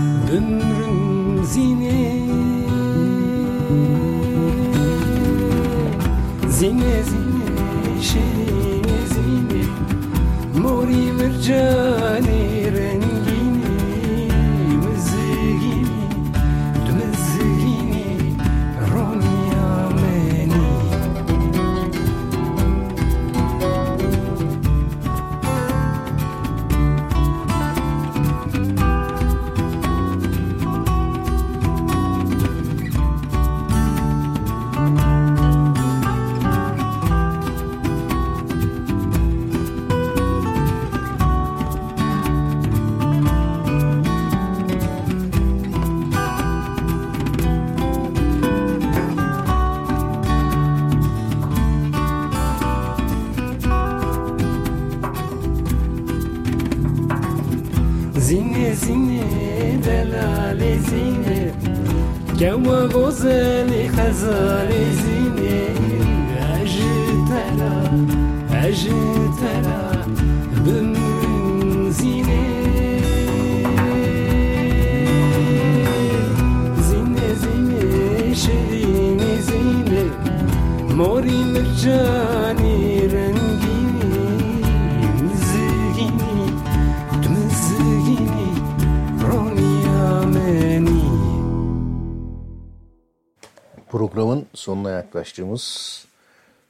Yaklaştığımız 95.14 96.06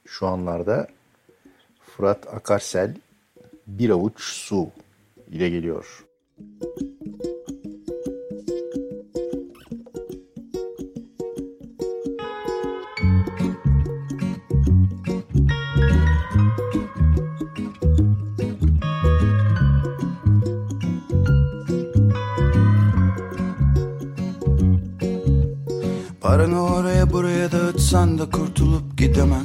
şu 0.05 0.27
anlarda 0.27 0.87
Fırat 1.79 2.27
Akarsel 2.27 2.95
Bir 3.67 3.89
Avuç 3.89 4.21
Su 4.21 4.69
ile 5.31 5.49
geliyor. 5.49 6.05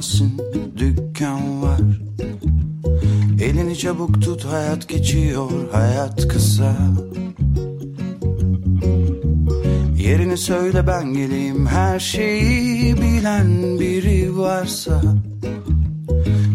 Gidemezsin 0.01 0.37
Dükkan 0.77 1.61
var. 1.61 1.81
Elini 3.41 3.77
çabuk 3.77 4.21
tut 4.21 4.45
hayat 4.45 4.87
geçiyor 4.87 5.51
hayat 5.71 6.27
kısa. 6.27 6.75
Yerini 9.97 10.37
söyle 10.37 10.87
ben 10.87 11.13
geleyim. 11.13 11.65
Her 11.65 11.99
şeyi 11.99 12.97
bilen 12.97 13.79
biri 13.79 14.37
varsa. 14.37 15.01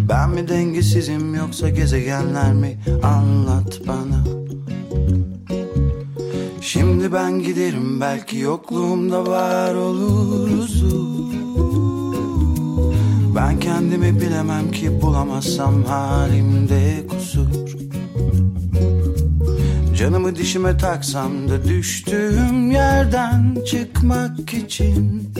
Ben 0.08 0.30
mi 0.30 0.48
dengesizim 0.48 1.34
yoksa 1.34 1.68
gezegenler 1.68 2.52
mi? 2.54 2.78
Anlat 3.02 3.80
bana. 3.88 4.24
Şimdi 6.60 7.12
ben 7.12 7.38
giderim 7.38 8.00
belki 8.00 8.38
yokluğumda 8.38 9.26
var 9.26 9.74
oluruz 9.74 11.15
Ben 13.46 13.60
kendimi 13.60 14.20
bilemem 14.20 14.70
ki 14.70 15.02
bulamazsam 15.02 15.84
halimde 15.84 17.06
kusur. 17.08 17.46
Canımı 19.96 20.36
dişime 20.36 20.76
taksam 20.76 21.48
da 21.48 21.64
düştüğüm 21.64 22.70
yerden 22.70 23.58
çıkmak 23.66 24.54
için. 24.54 25.32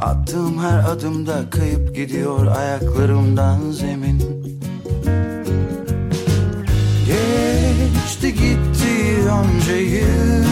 Attığım 0.00 0.58
her 0.58 0.78
adımda 0.78 1.50
kayıp 1.50 1.96
gidiyor 1.96 2.46
ayaklarımdan 2.46 3.70
zemin. 3.70 4.18
Geçti 7.06 8.34
gitti 8.34 9.16
onca 9.32 9.76
yıl 9.76 10.44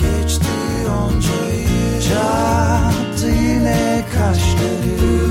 Geçti 0.00 0.46
onca 0.88 1.50
yıl 1.52 2.00
Çattı 2.08 3.26
yine 3.26 3.95
kaşları 4.26 5.26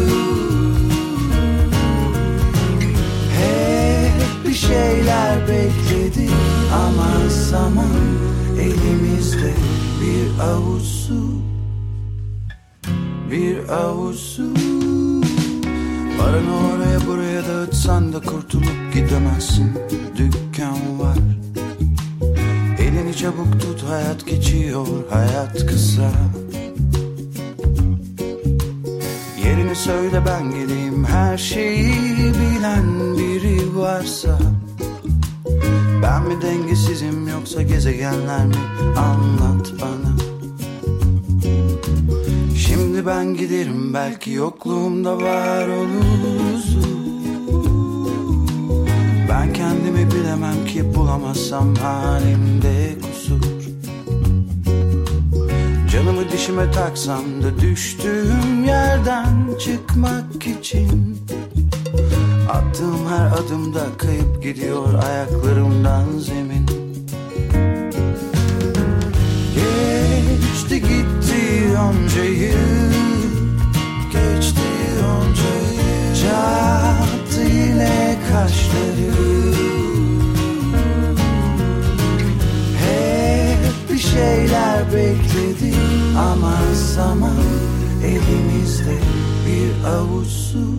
Hep 3.39 4.47
bir 4.47 4.53
şeyler 4.53 5.47
bekledi 5.47 6.29
Ama 6.73 7.29
zaman 7.29 7.97
elimizde. 8.59 9.53
Bir 10.01 10.39
avuç 10.43 10.83
su 10.83 11.41
Bir 13.31 13.69
avuç 13.69 14.15
su. 14.15 14.53
Paranı 16.19 16.73
oraya 16.73 17.07
buraya 17.07 17.47
dağıtsan 17.47 18.13
da 18.13 18.19
kurtulup 18.19 18.93
gidemezsin. 18.93 19.71
Dükkan 20.17 20.99
var. 20.99 21.17
Elini 22.79 23.15
çabuk 23.15 23.61
tut 23.61 23.83
hayat 23.89 24.25
geçiyor. 24.25 24.87
Hayat 25.09 25.65
kısa 25.65 26.11
Söyle 29.75 30.21
ben 30.25 30.51
geleyim. 30.51 31.05
Her 31.05 31.37
şeyi 31.37 32.33
bilen 32.33 33.17
biri 33.17 33.77
varsa. 33.77 34.39
Ben 36.03 36.23
mi 36.23 36.41
dengesizim 36.41 37.27
yoksa 37.27 37.61
gezegenler 37.61 38.45
mi? 38.45 38.55
Anlat 38.97 39.73
bana. 39.81 40.15
Şimdi 42.57 43.05
ben 43.05 43.33
giderim 43.33 43.93
belki 43.93 44.31
yokluğumda 44.31 45.17
var 45.17 45.67
olursun 45.67 46.85
Ben 49.29 49.53
kendimi 49.53 50.11
bilemem 50.11 50.65
ki 50.67 50.95
bulamazsam 50.95 51.75
halimde 51.75 52.94
dişime 56.45 56.71
taksam 56.71 57.43
da 57.43 57.59
düştüğüm 57.61 58.63
yerden 58.65 59.57
çıkmak 59.59 60.47
için. 60.47 61.17
Attığım 62.49 63.07
her 63.09 63.25
adımda 63.27 63.85
kayıp 63.97 64.43
gidiyor 64.43 65.03
ayaklarımdan 65.03 66.05
zemin. 66.19 66.65
Geçti 69.55 70.81
gitti 70.81 71.67
onca 71.79 72.23
yıl 72.23 72.93
Geçti 74.11 74.61
onca 75.01 75.55
yıl 75.75 76.15
Çattı 76.21 77.41
yine 77.41 78.17
kaşları 78.31 79.64
şeyler 84.15 84.85
bekledi. 84.93 85.75
Ama 86.17 86.55
zaman 86.95 87.43
elimizde 88.03 88.97
bir 89.45 89.89
avuç 89.89 90.27
su. 90.27 90.75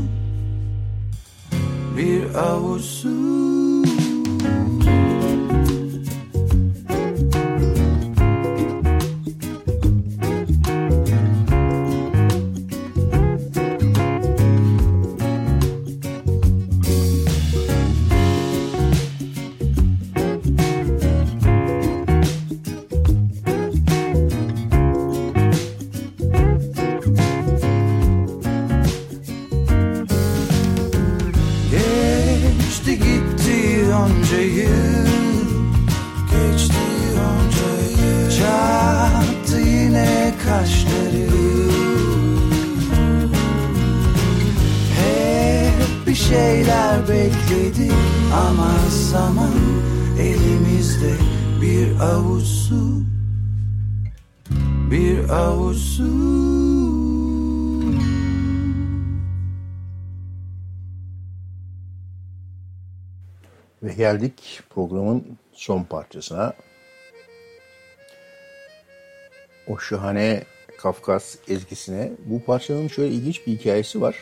Bir 1.97 2.35
avuç 2.35 2.83
su 2.83 3.56
geldik 64.07 64.61
programın 64.71 65.39
son 65.53 65.83
parçasına. 65.85 66.55
O 69.67 69.79
şahane 69.79 70.43
Kafkas 70.79 71.37
ezgisine. 71.49 72.13
Bu 72.27 72.45
parçanın 72.45 72.89
şöyle 72.89 73.15
ilginç 73.15 73.47
bir 73.47 73.53
hikayesi 73.53 74.01
var. 74.01 74.17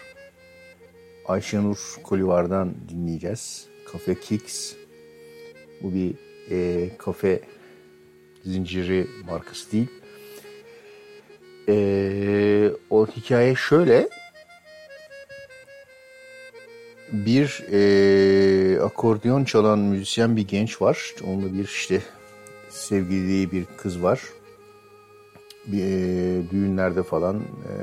Ayşenur 1.26 1.96
Kolivar'dan 2.02 2.74
dinleyeceğiz. 2.88 3.66
Cafe 3.92 4.20
Kicks. 4.20 4.72
Bu 5.82 5.94
bir 5.94 6.14
e, 6.50 6.88
kafe 6.98 7.40
zinciri 8.44 9.06
markası 9.26 9.72
değil. 9.72 9.90
E, 11.68 11.76
o 12.90 13.06
hikaye 13.06 13.54
şöyle. 13.54 14.08
Bir 17.14 17.64
e, 17.72 18.80
akordeon 18.80 19.44
çalan 19.44 19.78
müzisyen 19.78 20.36
bir 20.36 20.48
genç 20.48 20.82
var. 20.82 21.14
Onunla 21.26 21.52
bir 21.52 21.64
işte 21.64 22.02
sevgili 22.68 23.52
bir 23.52 23.64
kız 23.76 24.02
var. 24.02 24.20
Bir, 25.66 25.82
e, 25.82 26.50
düğünlerde 26.50 27.02
falan 27.02 27.36
e, 27.36 27.74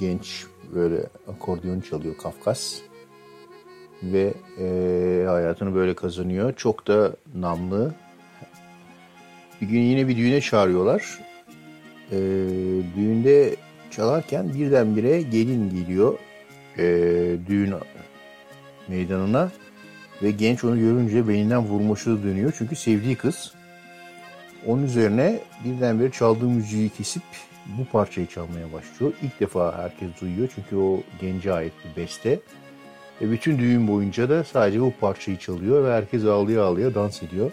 genç 0.00 0.46
böyle 0.74 1.06
akordeon 1.28 1.80
çalıyor 1.80 2.16
Kafkas. 2.16 2.78
Ve 4.02 4.34
e, 4.60 5.24
hayatını 5.26 5.74
böyle 5.74 5.94
kazanıyor. 5.94 6.52
Çok 6.56 6.86
da 6.86 7.16
namlı. 7.34 7.94
Bir 9.60 9.66
gün 9.66 9.80
yine 9.80 10.08
bir 10.08 10.16
düğüne 10.16 10.40
çağırıyorlar. 10.40 11.20
E, 12.12 12.18
düğünde 12.96 13.56
çalarken 13.90 14.54
birdenbire 14.54 15.22
gelin 15.22 15.70
geliyor 15.70 16.18
e, 16.78 16.84
düğün 17.48 17.74
meydanına 18.88 19.50
ve 20.22 20.30
genç 20.30 20.64
onu 20.64 20.78
görünce 20.78 21.28
beyninden 21.28 21.62
vurmuşu 21.62 22.22
dönüyor 22.22 22.54
çünkü 22.58 22.76
sevdiği 22.76 23.16
kız. 23.16 23.52
Onun 24.66 24.82
üzerine 24.82 25.40
birdenbire 25.64 26.10
çaldığı 26.10 26.48
müziği 26.48 26.88
kesip 26.88 27.22
bu 27.66 27.84
parçayı 27.84 28.26
çalmaya 28.26 28.72
başlıyor. 28.72 29.12
İlk 29.22 29.40
defa 29.40 29.78
herkes 29.78 30.08
duyuyor 30.20 30.48
çünkü 30.54 30.76
o 30.76 31.00
gence 31.20 31.52
ait 31.52 31.72
bir 31.84 32.02
beste. 32.02 32.40
Ve 33.20 33.30
bütün 33.30 33.58
düğün 33.58 33.88
boyunca 33.88 34.30
da 34.30 34.44
sadece 34.44 34.80
bu 34.80 34.92
parçayı 35.00 35.38
çalıyor 35.38 35.84
ve 35.84 35.92
herkes 35.92 36.24
ağlaya 36.24 36.62
ağlaya 36.62 36.94
dans 36.94 37.22
ediyor. 37.22 37.52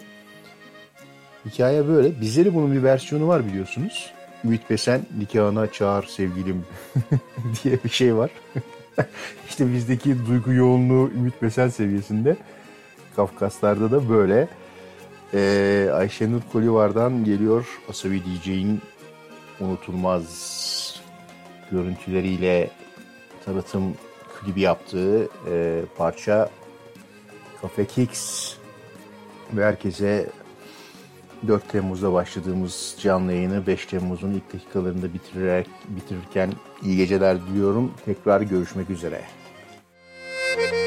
Hikaye 1.46 1.88
böyle. 1.88 2.20
Bizde 2.20 2.44
de 2.44 2.54
bunun 2.54 2.72
bir 2.72 2.82
versiyonu 2.82 3.28
var 3.28 3.46
biliyorsunuz. 3.46 4.10
Ümit 4.44 4.70
Besen 4.70 5.00
nikahına 5.18 5.72
çağır 5.72 6.06
sevgilim 6.06 6.64
diye 7.64 7.78
bir 7.84 7.88
şey 7.88 8.16
var. 8.16 8.30
işte 9.48 9.72
bizdeki 9.72 10.26
duygu 10.26 10.52
yoğunluğu 10.52 11.10
Ümit 11.10 11.42
Besen 11.42 11.68
seviyesinde. 11.68 12.36
Kafkaslarda 13.16 13.90
da 13.90 14.08
böyle. 14.08 14.48
Ee, 15.34 15.90
Ayşenur 15.92 16.40
Kolivar'dan 16.52 17.24
geliyor 17.24 17.80
Asabi 17.88 18.22
DJ'in 18.24 18.80
unutulmaz 19.60 21.00
görüntüleriyle 21.70 22.70
tanıtım 23.44 23.94
klibi 24.40 24.60
yaptığı 24.60 25.28
e, 25.50 25.82
parça 25.96 26.50
Cafe 27.62 27.84
Kicks 27.84 28.54
ve 29.52 29.64
herkese 29.64 30.26
4 31.48 31.68
Temmuz'da 31.68 32.12
başladığımız 32.12 32.96
canlı 33.00 33.32
yayını 33.32 33.66
5 33.66 33.86
Temmuz'un 33.86 34.32
ilk 34.32 34.54
dakikalarında 34.54 35.14
bitirerek 35.14 35.68
bitirirken 35.88 36.52
iyi 36.82 36.96
geceler 36.96 37.46
diliyorum. 37.46 37.92
Tekrar 38.04 38.40
görüşmek 38.40 38.90
üzere. 38.90 39.20
Müzik 40.56 40.83